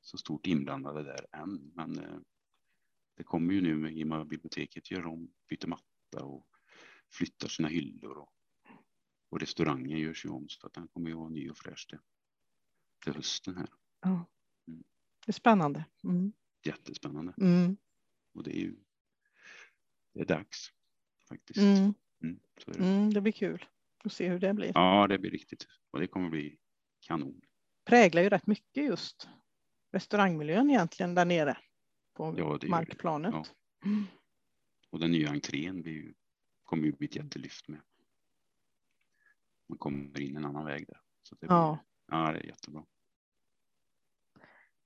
så 0.00 0.18
stort 0.18 0.46
inblandade 0.46 1.02
där 1.02 1.26
än, 1.32 1.72
men 1.74 1.98
eh, 1.98 2.18
det 3.18 3.24
kommer 3.24 3.54
ju 3.54 3.60
nu 3.60 3.90
i 3.90 4.04
och 4.04 4.08
med 4.08 4.26
biblioteket 4.26 4.90
gör 4.90 5.06
om, 5.06 5.30
byter 5.48 5.66
matta 5.66 6.24
och 6.24 6.46
flyttar 7.12 7.48
sina 7.48 7.68
hyllor 7.68 8.18
och, 8.18 8.32
och 9.28 9.40
restaurangen 9.40 9.98
görs 9.98 10.24
ju 10.24 10.28
om 10.28 10.48
så 10.48 10.66
att 10.66 10.72
den 10.72 10.88
kommer 10.88 11.10
ju 11.10 11.16
vara 11.16 11.28
ny 11.28 11.50
och 11.50 11.56
fräsch 11.56 11.86
till, 11.88 11.98
till 13.04 13.14
hösten 13.14 13.56
här. 13.56 13.68
Ja. 14.00 14.26
Mm. 14.68 14.84
Det 15.26 15.30
är 15.30 15.32
spännande. 15.32 15.84
Mm. 16.04 16.32
Jättespännande. 16.64 17.34
Mm. 17.40 17.76
Och 18.34 18.42
det 18.42 18.56
är 18.56 18.60
ju 18.60 18.76
det 20.14 20.20
är 20.20 20.24
dags 20.24 20.72
faktiskt. 21.28 21.58
Mm. 21.58 21.94
Mm, 22.22 22.40
det. 22.66 22.78
Mm, 22.78 23.12
det 23.12 23.20
blir 23.20 23.32
kul 23.32 23.64
och 24.04 24.12
se 24.12 24.28
hur 24.28 24.38
det 24.38 24.54
blir. 24.54 24.72
Ja, 24.74 25.06
det 25.06 25.18
blir 25.18 25.30
riktigt 25.30 25.66
och 25.90 26.00
det 26.00 26.06
kommer 26.06 26.30
bli 26.30 26.58
kanon. 27.00 27.40
Präglar 27.84 28.22
ju 28.22 28.28
rätt 28.28 28.46
mycket 28.46 28.84
just 28.84 29.28
restaurangmiljön 29.92 30.70
egentligen 30.70 31.14
där 31.14 31.24
nere 31.24 31.58
på 32.18 32.34
ja, 32.38 32.58
markplanet. 32.68 33.34
Ja. 33.34 33.44
Och 34.90 34.98
den 34.98 35.10
nya 35.10 35.30
entrén 35.30 35.82
blir 35.82 35.92
ju, 35.92 36.14
kommer 36.64 36.84
ju 36.84 36.92
bli 36.92 37.06
ett 37.06 37.16
jättelyft 37.16 37.68
med. 37.68 37.80
Man 39.68 39.78
kommer 39.78 40.20
in 40.20 40.36
en 40.36 40.44
annan 40.44 40.64
väg 40.64 40.86
där. 40.86 41.00
Så 41.22 41.34
det 41.34 41.38
blir, 41.46 41.50
ja. 41.50 41.84
ja, 42.06 42.32
det 42.32 42.38
är 42.38 42.46
jättebra. 42.46 42.86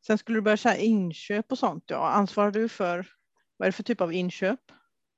Sen 0.00 0.18
skulle 0.18 0.38
du 0.38 0.42
börja 0.42 0.56
säga 0.56 0.76
inköp 0.76 1.52
och 1.52 1.58
sånt. 1.58 1.84
Ja. 1.86 2.10
Ansvarar 2.10 2.50
du 2.50 2.68
för, 2.68 3.12
vad 3.56 3.66
är 3.66 3.70
det 3.70 3.76
för 3.76 3.82
typ 3.82 4.00
av 4.00 4.12
inköp? 4.12 4.60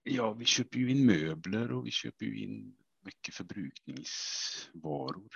Ja, 0.03 0.33
vi 0.33 0.45
köper 0.45 0.79
ju 0.79 0.91
in 0.91 1.07
möbler 1.07 1.73
och 1.73 1.87
vi 1.87 1.91
köper 1.91 2.27
ju 2.27 2.39
in 2.39 2.77
mycket 3.01 3.35
förbrukningsvaror. 3.35 5.29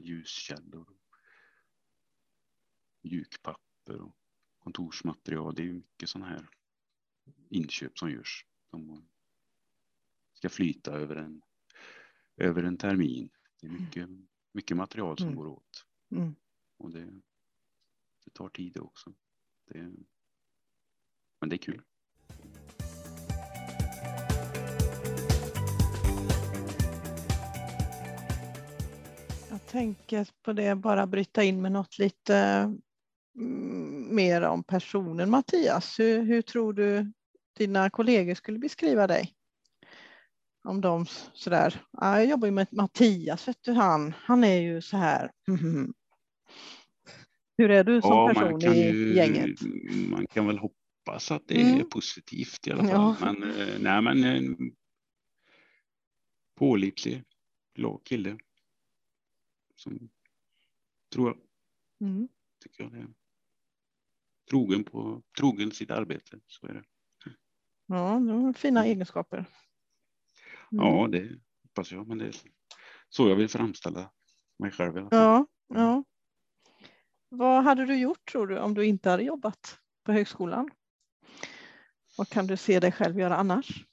Ljuskällor. 0.00 0.88
Mjukpapper 3.02 4.00
och 4.00 4.16
kontorsmaterial. 4.62 5.54
Det 5.54 5.62
är 5.62 5.66
ju 5.66 5.72
mycket 5.72 6.08
sådana 6.08 6.30
här 6.30 6.48
inköp 7.48 7.98
som 7.98 8.10
görs. 8.10 8.46
De 8.70 9.04
ska 10.34 10.48
flyta 10.48 10.92
över 10.92 11.16
en, 11.16 11.42
över 12.36 12.62
en 12.62 12.76
termin. 12.76 13.30
Det 13.60 13.66
är 13.66 13.70
mycket, 13.70 14.08
mycket 14.52 14.76
material 14.76 15.18
som 15.18 15.26
Mm. 15.26 15.36
går 15.38 15.46
åt. 15.46 15.86
Mm. 16.10 16.34
Och 16.76 16.90
det, 16.90 17.04
det 18.24 18.30
tar 18.32 18.48
tid 18.48 18.78
också. 18.78 19.14
Det, 19.66 19.92
men 21.40 21.48
det 21.48 21.54
är 21.56 21.58
kul. 21.58 21.82
Jag 29.50 29.66
tänker 29.66 30.28
på 30.42 30.52
det, 30.52 30.74
bara 30.74 31.06
bryta 31.06 31.42
in 31.42 31.62
med 31.62 31.72
något 31.72 31.98
lite 31.98 32.36
mm, 32.36 32.80
mer 33.34 34.42
om 34.42 34.64
personen 34.64 35.30
Mattias. 35.30 35.98
Hur, 36.00 36.22
hur 36.22 36.42
tror 36.42 36.72
du 36.72 37.12
dina 37.56 37.90
kollegor 37.90 38.34
skulle 38.34 38.58
beskriva 38.58 39.06
dig? 39.06 39.32
Om 40.64 40.80
de 40.80 41.06
sådär, 41.32 41.84
ja, 41.92 42.18
jag 42.18 42.26
jobbar 42.26 42.46
ju 42.48 42.52
med 42.52 42.66
Mattias, 42.72 43.48
vet 43.48 43.62
du 43.62 43.72
han, 43.72 44.14
han 44.18 44.44
är 44.44 44.60
ju 44.60 44.82
så 44.82 44.96
här. 44.96 45.30
Hur 47.56 47.70
är 47.70 47.84
du 47.84 48.02
som 48.02 48.10
Ja, 48.10 48.28
person 48.34 48.60
kan, 48.60 48.72
i 48.74 48.82
ju, 48.86 49.14
gänget? 49.14 49.60
man 50.10 50.26
kan 50.26 50.46
väl 50.46 50.58
hoppas 50.58 51.30
att 51.30 51.42
det 51.48 51.60
är 51.60 51.74
Mm. 51.74 51.88
positivt 51.88 52.66
i 52.66 52.70
alla 52.70 52.84
fall. 52.84 52.90
Ja. 52.90 53.16
Men, 53.20 53.42
eh, 53.42 53.78
nej, 53.80 54.02
men 54.02 54.24
en 54.24 54.56
pålitlig, 56.54 57.24
glad 57.74 58.04
kille. 58.04 58.38
Som 59.74 60.10
tror 61.12 61.28
jag, 61.28 61.38
Mm. 62.08 62.28
tycker 62.62 62.82
jag 62.82 62.92
det 62.92 62.98
är. 62.98 63.08
Trogen, 64.50 64.84
på, 64.84 65.22
trogen 65.38 65.70
sitt 65.72 65.90
arbete, 65.90 66.40
så 66.46 66.66
är 66.66 66.74
det. 66.74 66.84
Ja, 67.86 68.20
det 68.26 68.32
var 68.32 68.52
fina 68.52 68.80
Mm. 68.80 68.92
egenskaper. 68.92 69.38
Mm. 69.38 69.46
Ja, 70.86 71.08
det 71.08 71.38
hoppas 71.62 71.92
jag, 71.92 72.08
men 72.08 72.18
det 72.18 72.26
är 72.26 72.36
så 73.08 73.28
jag 73.28 73.36
vill 73.36 73.48
framställa 73.48 74.10
mig 74.58 74.70
själv 74.70 74.96
i 74.96 75.00
alla 75.00 75.10
fall. 75.10 75.18
Ja, 75.18 75.46
ja. 75.68 76.04
Vad 77.28 77.64
hade 77.64 77.86
du 77.86 77.96
gjort 77.98 78.30
tror 78.32 78.46
du 78.46 78.58
om 78.58 78.74
du 78.74 78.84
inte 78.86 79.10
hade 79.10 79.22
jobbat 79.22 79.78
på 80.04 80.12
högskolan? 80.12 80.70
Vad 82.18 82.28
kan 82.28 82.46
du 82.46 82.56
se 82.56 82.80
dig 82.80 82.92
själv 82.92 83.18
göra 83.18 83.36
annars? 83.36 83.84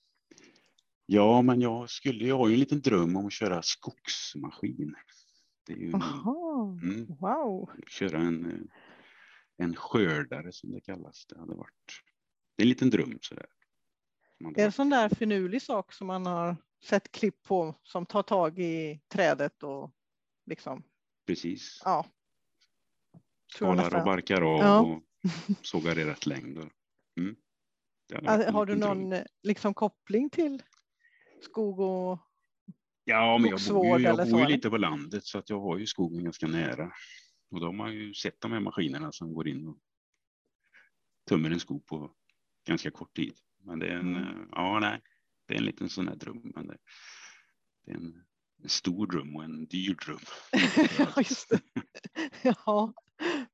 Ja, 1.05 1.41
men 1.41 1.61
jag 1.61 1.89
skulle, 1.89 2.27
jag 2.27 2.37
har 2.37 2.47
ju 2.47 2.53
en 2.53 2.59
liten 2.59 2.81
dröm 2.81 3.15
om 3.15 3.25
att 3.25 3.33
köra 3.33 3.61
skogsmaskin. 3.61 4.95
Det 5.65 5.73
är 5.73 5.77
ju 5.77 5.89
mm, 5.89 7.05
wow. 7.19 7.69
köra 7.87 8.17
en, 8.17 8.45
eh, 8.45 8.59
en 9.59 9.75
skördare 9.75 10.51
som 10.51 10.71
det 10.71 10.81
kallas. 10.81 11.25
Det 11.25 11.39
hade 11.39 11.55
varit, 11.55 11.73
det 12.57 12.61
är 12.63 12.65
en 12.65 12.69
liten 12.69 12.89
dröm 12.89 13.17
sådär. 13.21 13.45
Är 14.39 14.51
det 14.53 14.61
varit- 14.63 14.75
sån 14.75 14.89
där 14.89 15.09
finurlig 15.09 15.61
sak 15.61 15.93
som 15.93 16.07
man 16.07 16.25
har 16.25 16.55
sett 16.83 17.11
klipp 17.11 17.43
på 17.43 17.75
som 17.83 18.05
tar 18.05 18.23
tag 18.23 18.59
i 18.59 19.01
trädet 19.07 19.63
och 19.63 19.91
liksom, 20.45 20.83
Precis. 21.27 21.81
ja. 21.85 22.05
Skalar 23.53 23.95
och 23.99 24.05
barkar 24.05 24.41
av 24.41 24.59
Ja. 24.59 24.79
och 24.79 25.03
sågar 25.65 25.99
i 25.99 26.03
rätt 26.05 26.25
längd. 26.25 26.57
Mm. 27.19 27.35
Alltså, 28.25 28.47
en 28.47 28.53
Har 28.53 28.65
du 28.65 28.75
dröm. 28.75 28.99
någon 29.01 29.13
eh, 29.13 29.23
liksom 29.43 29.73
koppling 29.73 30.29
till 30.29 30.63
skog 31.41 31.79
och 31.79 32.19
Ja, 33.03 33.37
men 33.37 33.49
jag 33.51 33.59
bor 33.69 33.99
ju, 33.99 34.05
jag 34.05 34.29
bor 34.29 34.39
ju 34.41 34.47
lite 34.47 34.69
på 34.69 34.77
landet 34.77 35.25
så 35.25 35.37
att 35.37 35.49
jag 35.49 35.59
har 35.59 35.77
ju 35.77 35.85
skogen 35.87 36.23
ganska 36.23 36.47
nära. 36.47 36.91
Och 37.51 37.59
då 37.59 37.65
har 37.65 37.73
man 37.73 37.93
ju 37.93 38.13
sett 38.13 38.41
de 38.41 38.51
här 38.51 38.59
maskinerna 38.59 39.11
som 39.11 39.33
går 39.33 39.47
in 39.47 39.67
och 39.67 39.79
tömmer 41.29 41.51
en 41.51 41.59
skog 41.59 41.85
på 41.85 42.15
ganska 42.67 42.91
kort 42.91 43.15
tid. 43.15 43.33
Men 43.63 43.79
det 43.79 43.87
är 43.87 43.95
en, 43.95 44.15
Mm. 44.15 44.49
ja 44.51 44.79
nej, 44.79 45.01
det 45.47 45.53
är 45.53 45.57
en 45.57 45.65
liten 45.65 45.89
sån 45.89 46.07
här 46.07 46.15
dröm. 46.15 46.41
Men 46.55 46.67
det, 46.67 46.77
det 47.85 47.91
är 47.91 47.95
en, 47.95 48.25
en 48.63 48.69
stor 48.69 49.07
dröm 49.07 49.35
och 49.35 49.43
en 49.43 49.65
dyr 49.67 49.93
dröm. 50.05 50.19
Ja, 50.97 51.13
just 51.17 51.49
det. 51.49 51.61
Ja, 52.43 52.93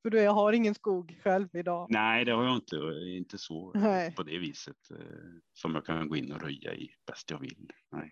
för 0.02 0.10
du 0.10 0.18
jag 0.20 0.34
har 0.34 0.54
ingen 0.54 0.76
skog 0.76 1.20
själv 1.24 1.48
idag. 1.56 1.88
Nej, 1.90 2.26
det 2.26 2.32
har 2.32 2.44
jag 2.46 2.56
inte. 2.56 2.76
Inte 3.18 3.38
så 3.38 3.72
Nej. 3.76 4.16
på 4.16 4.24
det 4.24 4.40
viset 4.40 4.92
eh, 4.92 4.98
som 5.54 5.76
jag 5.76 5.86
kan 5.86 6.10
gå 6.10 6.16
in 6.16 6.32
och 6.32 6.42
röja 6.42 6.74
i 6.76 6.90
bäst 7.08 7.30
jag 7.32 7.40
vill. 7.40 7.72
Nej. 7.92 8.12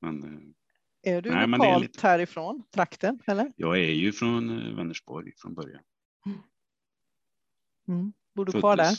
Men 0.00 0.22
eh, 0.24 0.40
Är 1.02 1.22
du 1.22 1.30
Nej, 1.30 1.46
lokalt 1.46 1.82
lite- 1.82 2.06
härifrån 2.06 2.62
trakten 2.70 3.20
eller? 3.26 3.52
jag 3.56 3.78
är 3.78 3.90
ju 3.90 4.12
från 4.12 4.50
eh, 4.66 4.74
Vänersborg 4.74 5.32
från 5.36 5.54
början. 5.54 5.82
Mm. 7.88 8.12
Bor 8.34 8.44
du 8.44 8.52
kvar 8.52 8.76
där? 8.76 8.94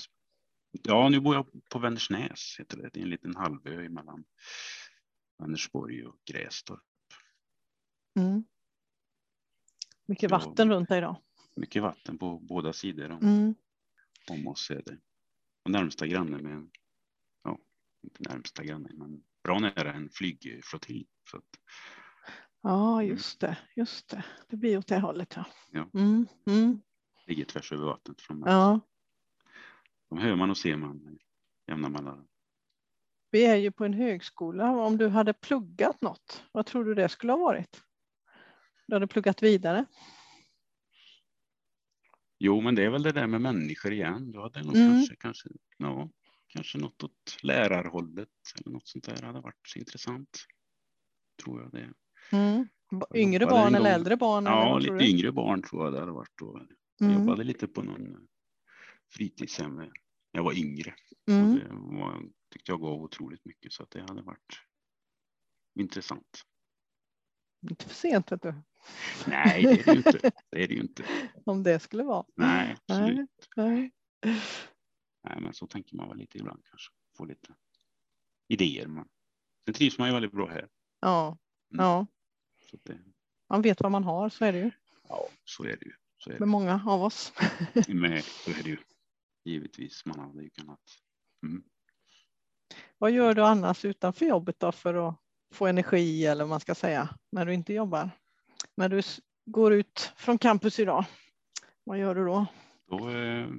Ja, 0.72 1.10
nu 1.10 1.20
bor 1.20 1.36
jag 1.36 1.70
på 1.70 1.80
Vänersnäs. 1.80 2.56
Heter 2.60 2.78
det. 2.78 2.90
det 2.94 3.00
är 3.00 3.04
en 3.04 3.10
liten 3.10 3.36
halvö 3.36 3.90
mellan 3.90 4.24
Vänersborg 5.38 6.06
och 6.06 6.16
Grästorp. 6.26 6.80
Mm. 8.20 8.44
Mycket 10.06 10.32
vatten 10.32 10.70
runt 10.72 10.90
dig 10.90 11.02
då? 11.02 11.22
Mycket 11.56 11.82
vatten 11.82 12.18
på 12.18 12.40
båda 12.40 12.74
sidor 12.74 13.12
om, 13.12 13.18
Mm. 13.24 13.56
om 14.30 14.48
oss 14.48 14.72
är 14.72 14.82
det. 14.86 14.98
Och 15.64 15.72
närmsta 15.72 16.08
granne 16.08 16.38
med, 16.38 16.70
ja, 17.44 17.58
inte 18.04 18.30
närmsta 18.30 18.64
granne, 18.64 18.90
men 18.94 19.24
bra 19.44 19.60
nära 19.60 19.94
en 19.94 20.10
flygflottilj. 20.10 21.08
Så 21.32 21.38
att, 21.38 21.44
Ja, 22.64 23.04
just 23.04 23.40
det, 23.40 23.58
just 23.76 24.10
det. 24.10 24.26
Det 24.48 24.58
blir 24.58 24.78
åt 24.78 24.88
det 24.88 25.00
hållet 25.00 25.34
ja. 25.36 25.46
Ja. 25.72 25.90
Mm. 25.94 26.28
Mm. 26.48 26.82
ligger 27.28 27.46
tvärs 27.46 27.72
över 27.72 27.86
vattnet 27.86 28.22
från 28.22 28.40
mig. 28.40 28.50
ja. 28.54 28.80
De 30.10 30.18
hör 30.18 30.36
man 30.36 30.50
och 30.50 30.58
ser 30.58 30.76
man 30.78 31.18
jämna 31.68 31.90
mellanrum. 31.90 32.28
Vi 33.32 33.46
är 33.46 33.56
ju 33.56 33.72
på 33.72 33.86
en 33.86 33.94
högskola. 33.94 34.70
Om 34.72 34.98
du 34.98 35.08
hade 35.08 35.34
pluggat 35.34 36.02
något, 36.02 36.44
vad 36.52 36.66
tror 36.66 36.86
du 36.86 36.94
det 36.96 37.10
skulle 37.10 37.32
ha 37.34 37.38
varit? 37.40 37.84
Du 38.88 38.96
hade 38.96 39.08
pluggat 39.08 39.44
vidare? 39.44 39.86
Jo, 42.40 42.62
men 42.62 42.76
det 42.76 42.84
är 42.86 42.90
väl 42.90 43.04
det 43.04 43.12
där 43.12 43.28
med 43.28 43.42
människor 43.42 43.94
igen. 43.94 44.32
Du 44.32 44.40
hade 44.42 44.64
nog 44.64 44.76
Mm. 44.76 44.92
kanske, 44.92 45.16
kanske, 45.16 45.50
ja, 45.78 46.10
kanske 46.54 46.78
något 46.78 47.04
åt 47.04 47.38
lärarhållet 47.44 48.30
eller 48.56 48.72
något 48.74 48.88
sånt 48.88 49.04
där 49.04 49.22
hade 49.22 49.42
varit 49.42 49.74
intressant. 49.76 50.38
Tror 51.44 51.62
jag 51.62 51.72
det. 51.72 51.94
Mm. 52.38 52.68
Yngre 53.16 53.46
barn 53.46 53.76
eller 53.76 53.94
äldre 53.94 54.18
barn? 54.18 54.48
eller 54.48 54.58
Ja, 54.58 54.82
tror 54.82 54.98
lite 55.00 55.12
yngre 55.12 55.32
barn 55.32 55.62
tror 55.62 55.84
jag 55.84 55.94
det 55.94 56.00
hade 56.00 56.12
varit. 56.12 56.38
Då. 56.38 56.68
Jag 56.98 57.10
Mm. 57.10 57.22
jobbade 57.22 57.44
lite 57.44 57.68
på 57.68 57.82
någon 57.82 58.12
eh, 58.16 58.20
fritidshem 59.14 59.76
när 59.76 59.92
jag 60.32 60.44
var 60.44 60.54
yngre. 60.58 60.96
Mm. 61.30 61.56
Det 61.56 61.68
var, 61.70 62.24
tyckte 62.54 62.72
jag 62.72 62.82
gav 62.82 63.02
otroligt 63.04 63.46
mycket 63.46 63.74
så 63.74 63.84
att 63.84 63.92
det 63.92 64.02
hade 64.02 64.22
varit 64.22 64.60
intressant. 65.80 66.42
Inte 67.70 67.86
för 67.86 67.96
sent 67.96 68.32
vet 68.32 68.42
du, 68.42 68.54
Nej, 69.28 69.64
det 69.64 69.72
är 69.72 69.86
det 69.86 69.92
ju 69.92 69.98
inte. 69.98 70.32
Det 70.52 70.64
är 70.64 70.68
det 70.68 70.74
ju 70.74 70.82
inte. 70.82 71.04
om 71.46 71.64
det 71.64 71.80
skulle 71.80 72.04
vara. 72.04 72.26
Nej, 72.36 72.78
absolut. 72.88 73.30
Nej. 73.56 73.92
Nej, 74.26 74.42
men 75.24 75.54
så 75.54 75.68
tänker 75.68 75.96
man 75.96 76.10
väl 76.10 76.18
lite 76.18 76.38
ibland 76.38 76.66
kanske. 76.66 76.94
Få 77.18 77.26
lite 77.26 77.56
idéer. 78.48 78.88
Man. 78.88 79.08
Sen 79.66 79.74
trivs 79.74 79.98
man 79.98 80.08
ju 80.08 80.14
väldigt 80.14 80.32
bra 80.32 80.48
här. 80.48 80.70
Ja. 81.00 81.38
Mm. 81.74 81.86
ja, 81.86 82.08
det, 82.84 83.00
man 83.50 83.62
vet 83.62 83.82
vad 83.82 83.92
man 83.92 84.04
har, 84.04 84.30
så 84.30 84.46
är 84.46 84.54
det 84.54 84.60
ju 84.60 84.72
ja, 85.12 85.28
så 85.44 85.64
är 85.64 85.78
det 85.78 85.86
ju. 85.86 85.94
Så 86.18 86.30
är 86.30 86.34
med 86.34 86.42
det. 86.42 86.46
många 86.46 86.84
av 86.88 87.04
oss. 87.04 87.34
Med, 87.88 88.24
så 88.24 88.52
är 88.52 88.64
det 88.64 88.70
ju. 88.70 88.78
Givetvis, 89.44 90.06
man 90.06 90.20
hade 90.20 90.44
ju 90.44 90.50
kunnat. 90.50 90.80
Mm. 91.46 91.64
Vad 92.98 93.12
gör 93.12 93.34
du 93.34 93.46
annars 93.46 93.86
utanför 93.86 94.26
jobbet 94.26 94.60
då 94.60 94.72
för 94.72 95.08
att 95.08 95.16
få 95.54 95.68
energi 95.68 96.26
eller 96.26 96.44
vad 96.44 96.50
man 96.50 96.60
ska 96.60 96.76
säga 96.76 97.10
när 97.32 97.46
du 97.46 97.54
inte 97.54 97.74
jobbar? 97.74 98.10
När 98.76 98.90
du 98.90 99.02
går 99.46 99.74
ut 99.74 100.14
från 100.16 100.38
campus 100.38 100.80
idag, 100.80 101.06
vad 101.84 102.00
gör 102.00 102.16
du 102.16 102.26
då? 102.26 102.46
Då 102.88 103.10
eh, 103.10 103.50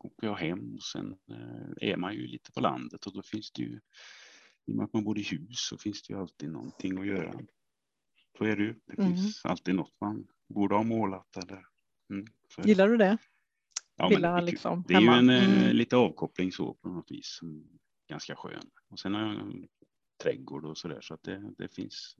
åker 0.00 0.26
jag 0.26 0.34
hem 0.34 0.74
och 0.74 0.82
sen 0.82 1.12
eh, 1.30 1.88
är 1.90 1.96
man 1.96 2.14
ju 2.14 2.26
lite 2.26 2.52
på 2.52 2.60
landet 2.60 3.06
och 3.06 3.14
då 3.14 3.22
finns 3.22 3.50
det 3.52 3.62
ju, 3.62 3.80
i 4.66 4.72
och 4.72 4.76
med 4.76 4.84
att 4.84 4.92
man 4.92 5.04
bor 5.04 5.18
i 5.18 5.22
hus 5.22 5.58
så 5.68 5.78
finns 5.78 6.02
det 6.02 6.12
ju 6.14 6.20
alltid 6.20 6.50
någonting 6.50 6.98
att 6.98 7.06
göra. 7.06 7.40
Så 8.38 8.44
är 8.44 8.56
det 8.56 8.62
ju. 8.62 8.74
Det 8.86 9.02
Mm. 9.02 9.16
finns 9.16 9.44
alltid 9.44 9.74
något 9.74 10.00
man 10.00 10.26
borde 10.48 10.74
ha 10.74 10.82
målat 10.82 11.36
eller. 11.36 11.66
Mm. 12.10 12.26
Gillar 12.64 12.88
du 12.88 12.96
det? 12.96 13.18
Ja, 13.96 14.04
men 14.08 14.16
Pilla 14.16 14.34
det 14.36 14.42
liksom 14.46 14.84
Det 14.88 14.94
är 14.94 15.00
ju 15.00 15.08
en 15.08 15.30
eh, 15.30 15.62
Mm. 15.62 15.76
lite 15.76 15.96
avkoppling 15.96 16.52
så 16.52 16.74
på 16.74 16.88
något 16.88 17.10
vis. 17.10 17.26
Som 17.38 17.78
ganska 18.08 18.36
skön. 18.36 18.70
Och 18.88 18.98
sen 18.98 19.14
har 19.14 19.20
jag 19.20 19.40
en 19.40 19.68
trädgård 20.22 20.64
och 20.64 20.78
så 20.78 20.88
där 20.88 21.00
så 21.00 21.14
att 21.14 21.22
det, 21.22 21.52
det 21.58 21.68
finns. 21.74 22.16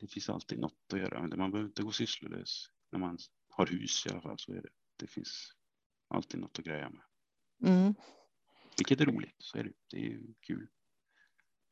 Det 0.00 0.06
finns 0.06 0.28
alltid 0.30 0.58
något 0.58 0.92
att 0.92 0.98
göra. 0.98 1.22
Men 1.22 1.38
Man 1.38 1.50
behöver 1.50 1.68
inte 1.68 1.82
gå 1.82 1.92
sysslolös 1.92 2.66
när 2.92 2.98
man 2.98 3.18
har 3.48 3.66
hus 3.66 4.06
i 4.06 4.10
alla 4.10 4.20
fall. 4.20 4.38
Så 4.38 4.52
är 4.52 4.62
det. 4.62 4.68
Det 4.96 5.06
finns 5.06 5.52
alltid 6.08 6.40
något 6.40 6.58
att 6.58 6.64
greja 6.64 6.90
med. 6.90 7.02
Mm. 7.70 7.94
Vilket 8.78 9.00
är 9.00 9.04
roligt. 9.06 9.34
Så 9.38 9.58
är 9.58 9.64
det. 9.64 9.72
Det 9.90 9.96
är 9.96 10.00
ju 10.00 10.34
kul. 10.40 10.68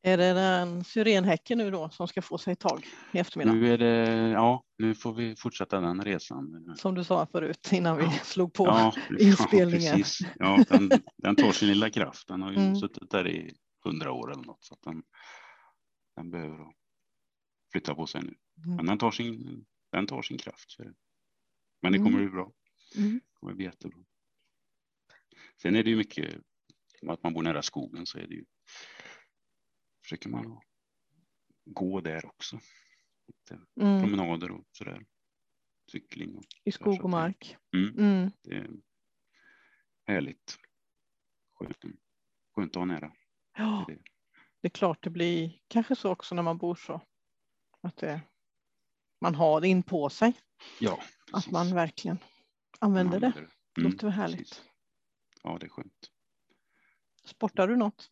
Är 0.03 0.17
det 0.19 0.33
den 0.33 0.85
syrenhäcken 0.85 1.59
nu 1.59 1.71
då 1.71 1.91
som 1.91 2.09
ska 2.09 2.23
få 2.23 2.39
sig 2.39 2.57
tag 2.57 2.87
i 3.13 3.19
eftermiddag? 3.19 3.53
Nu 3.53 3.73
är 3.73 3.79
det, 3.79 4.29
ja, 4.31 4.65
nu 4.79 4.95
får 4.95 5.15
vi 5.15 5.37
fortsätta 5.37 5.81
den 5.81 6.03
resan. 6.05 6.75
Som 6.79 6.95
du 6.95 7.05
sa 7.05 7.27
förut 7.27 7.69
innan 7.73 7.97
vi 7.97 8.05
Ja. 8.05 8.11
slog 8.11 8.53
på 8.53 8.67
Ja, 8.67 8.95
inspelningen. 9.21 9.83
Ja, 9.83 9.97
precis. 9.97 10.29
ja 10.39 10.65
den, 10.69 10.91
den 11.17 11.37
tar 11.37 11.53
sin 11.53 11.69
lilla 11.69 11.91
kraft. 11.91 12.29
Den 12.29 12.43
har 12.43 12.51
ju 12.53 12.59
Mm. 12.59 12.77
suttit 12.77 13.11
där 13.11 13.29
i 13.29 13.55
hundra 13.85 14.13
år 14.13 14.33
eller 14.33 14.45
något. 14.45 14.65
Så 14.65 14.77
den, 14.83 15.03
den 16.17 16.31
behöver 16.31 16.67
flytta 17.73 17.95
på 17.95 18.07
sig 18.07 18.23
nu. 18.23 18.35
Mm. 18.65 18.77
Men 18.77 18.87
den 18.87 18.99
tar 18.99 19.11
sin, 19.11 19.65
den 19.93 20.07
tar 20.07 20.23
sin 20.23 20.39
kraft. 20.39 20.77
Men 21.83 21.93
det 21.93 21.99
Mm. 21.99 22.05
kommer 22.05 22.19
bli 22.25 22.29
bra. 22.33 22.53
Mm. 22.97 23.13
Det 23.13 23.35
kommer 23.41 23.55
bli 23.55 23.65
jättebra. 23.65 23.99
Sen 25.63 25.77
är 25.77 25.85
det 25.85 25.91
ju 25.91 25.97
mycket, 25.97 26.41
att 27.09 27.23
man 27.23 27.33
bor 27.35 27.43
nära 27.43 27.63
skogen 27.63 28.07
så 28.07 28.19
är 28.19 28.27
det 28.27 28.35
ju, 28.35 28.45
försöker 30.03 30.29
man 30.29 30.61
gå 31.65 32.01
där 32.01 32.27
också. 32.27 32.61
Lite 33.27 33.61
Mm. 33.81 34.03
promenader 34.03 34.51
och 34.51 34.65
sådär. 34.73 35.05
Cykling 35.93 36.37
och 36.37 36.45
I 36.65 36.73
så 36.73 36.77
skog 36.77 36.95
att 36.95 37.01
och 37.01 37.09
det- 37.11 37.17
mark. 37.17 37.57
Mm, 37.77 37.99
Mm. 37.99 38.31
det 38.43 38.55
är 38.55 38.71
härligt. 40.07 40.59
Skönt, 41.55 41.85
skönt 42.55 42.71
att 42.71 42.81
ha 42.81 42.85
nära. 42.85 43.13
Ja, 43.57 43.85
Det- 43.89 44.03
det 44.61 44.69
är 44.69 44.71
klart 44.71 45.03
det 45.03 45.11
blir 45.11 45.61
kanske 45.69 45.97
så 45.97 46.11
också 46.11 46.35
när 46.35 46.43
man 46.43 46.59
bor 46.59 46.75
så. 46.75 47.01
Att 47.81 47.97
det, 47.97 48.21
man 49.21 49.35
har 49.35 49.61
det 49.61 49.69
in 49.69 49.83
på 49.83 50.09
sig. 50.11 50.33
Ja, 50.81 50.93
Att 50.93 51.33
precis. 51.33 51.53
man 51.53 51.75
verkligen 51.75 52.19
använder 52.79 53.21
det. 53.21 53.27
använder 53.27 53.51
det. 53.75 53.81
Mm, 53.81 53.93
Låter 53.93 54.07
väl 54.07 54.13
härligt. 54.17 54.39
precis. 54.39 54.63
Ja, 55.45 55.57
det 55.61 55.67
är 55.67 55.71
skönt. 55.71 56.11
Sportar 57.25 57.69
du 57.69 57.77
något? 57.77 58.11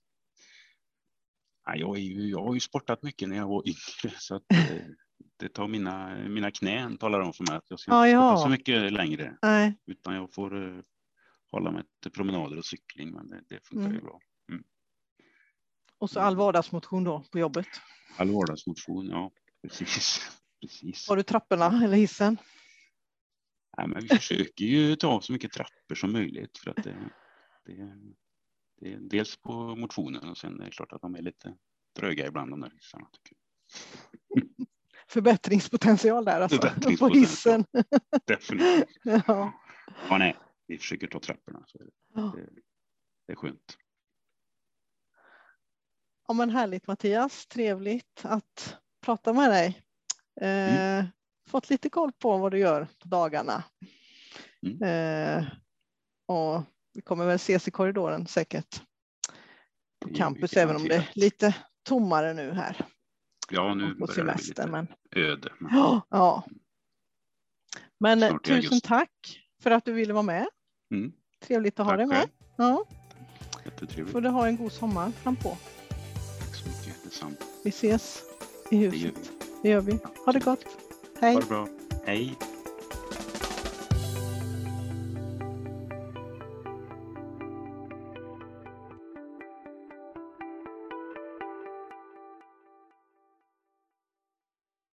Ja, 1.65 1.77
jag, 1.77 1.97
är 1.97 2.01
ju, 2.03 2.29
jag 2.29 2.45
har 2.45 2.55
ju 2.55 2.61
sportat 2.61 3.03
mycket 3.03 3.29
när 3.29 3.37
jag 3.37 3.49
var 3.49 3.63
yngre 3.69 4.17
så 4.19 4.35
att 4.35 4.43
eh, 4.55 4.77
det 5.37 5.49
tar 5.49 5.69
mina, 5.69 6.15
mina 6.29 6.51
knän 6.51 6.99
talar 6.99 7.21
om 7.21 7.33
för 7.33 7.45
mig 7.45 7.57
att 7.57 7.65
jag 7.71 7.81
ska 7.81 7.91
Ja, 7.91 8.07
inte 8.07 8.19
sporta 8.19 8.43
så 8.43 8.49
mycket 8.49 8.93
längre 8.93 9.39
Nej. 9.43 9.79
utan 9.87 10.15
jag 10.15 10.35
får 10.35 10.77
eh, 10.77 10.83
hålla 11.51 11.71
mig 11.71 11.83
till 12.03 12.11
promenader 12.13 12.59
och 12.59 12.65
cykling 12.65 13.11
men 13.11 13.29
det, 13.31 13.43
det 13.49 13.67
funkar 13.67 13.85
Mm. 13.87 13.95
ju 13.97 14.01
bra. 14.03 14.21
Och 15.99 16.11
så 16.11 16.21
all 16.21 16.37
vardagsmotion 16.37 17.05
då 17.05 17.25
på 17.33 17.39
jobbet. 17.39 17.67
All 18.17 18.31
vardagsmotion, 18.31 19.07
ja 19.09 19.31
precis. 19.63 20.21
precis. 20.61 21.09
Har 21.09 21.17
du 21.17 21.23
trapporna 21.23 21.85
eller 21.85 21.97
hissen? 21.97 22.37
Ja, 23.77 23.87
men 23.87 24.03
vi 24.03 24.09
försöker 24.09 24.65
ju 24.65 24.97
ta 24.97 25.21
så 25.21 25.33
mycket 25.33 25.53
trappor 25.53 25.95
som 25.95 26.13
möjligt 26.13 26.59
för 26.59 26.71
att 26.71 26.85
det, 26.85 27.11
det, 27.65 27.99
det 28.81 28.93
är 28.93 28.99
dels 29.01 29.37
på 29.37 29.53
motionen 29.77 30.29
och 30.29 30.39
sen 30.39 30.61
är 30.61 30.65
det 30.65 30.71
klart 30.71 30.93
att 30.93 31.01
de 31.03 31.15
är 31.15 31.23
lite 31.23 31.57
dröga 31.97 32.27
ibland 32.27 32.51
de 32.53 32.61
där 32.61 32.71
hissarna. 32.71 33.09
Tycker 33.13 33.37
jag. 33.37 34.45
Förbättringspotential 35.09 36.25
där 36.25 36.41
alltså. 36.41 36.59
På 36.59 36.67
Förbättringspotential. 36.67 37.21
hissen. 37.21 37.65
Definitivt. 38.27 38.89
Ja. 39.27 39.53
Ja, 40.09 40.19
nej, 40.19 40.37
vi 40.67 40.79
försöker 40.79 41.07
ta 41.07 41.21
trapporna. 41.21 41.65
Så 41.67 41.79
det, 41.79 41.91
Ja. 42.15 42.33
det, 42.37 42.49
det 43.27 43.33
är 43.33 43.37
skönt. 43.37 43.77
ja 46.29 46.35
men 46.35 46.51
härligt 46.51 46.87
Mattias, 46.87 47.47
trevligt 47.47 48.21
att 48.25 48.77
prata 49.01 49.33
med 49.33 49.51
dig. 49.51 49.83
Eh, 50.41 51.03
Mm. 51.03 51.07
Fått 51.51 51.71
lite 51.71 51.91
koll 51.91 52.13
på 52.13 52.39
vad 52.39 52.53
du 52.53 52.59
gör 52.59 52.89
på 52.99 53.09
dagarna. 53.09 53.65
Mm. 54.67 54.83
Eh, 54.83 55.45
och 56.27 56.63
vi 56.95 57.01
kommer 57.03 57.27
väl 57.27 57.37
ses 57.37 57.69
i 57.69 57.71
korridoren 57.71 58.27
säkert 58.27 58.83
på 60.05 60.15
campus 60.15 60.53
även 60.57 60.77
om 60.77 60.89
det 60.89 60.95
är 60.95 61.11
lite 61.15 61.55
tommare 61.89 62.35
nu 62.35 62.53
här 62.53 62.87
Ja, 63.51 63.75
nu 63.75 63.95
på 63.95 64.07
semester. 64.07 64.67
Men, 64.69 64.87
öde. 65.17 65.53
Men 65.59 65.75
ja, 65.77 66.07
ja. 66.11 66.45
men 68.01 68.23
eh, 68.23 68.37
tusen 68.39 68.57
augusti. 68.57 68.81
tack 68.89 69.11
för 69.63 69.71
att 69.71 69.85
du 69.85 69.93
ville 69.93 70.13
vara 70.13 70.23
med. 70.23 70.47
Mm, 70.95 71.13
Trevligt 71.41 71.81
att 71.81 71.87
ha 71.87 71.93
tack 71.93 71.99
dig 71.99 72.07
med. 72.07 72.29
Ja, 72.57 72.85
Jättetrevligt. 73.65 74.13
får 74.13 74.21
du 74.21 74.29
ha 74.29 74.47
en 74.47 74.57
god 74.57 74.73
sommar 74.73 75.11
frampå. 75.11 75.57
Tack 76.39 76.55
så 76.57 76.69
mycket. 76.69 77.05
Detsamma. 77.05 77.35
Vi 77.65 77.71
ses 77.71 78.23
i 78.71 78.77
Det 78.77 78.83
gör 78.83 78.91
huset. 78.91 79.17
vi. 79.17 79.47
Det 79.63 79.69
gör 79.69 79.81
vi. 79.81 79.99
Ha 80.27 80.33
det 80.33 80.45
gott. 80.45 80.65
Hej. 81.21 81.35
Ha 81.35 81.41
det 81.41 81.47
bra. 81.49 81.69
Hej. 82.07 82.37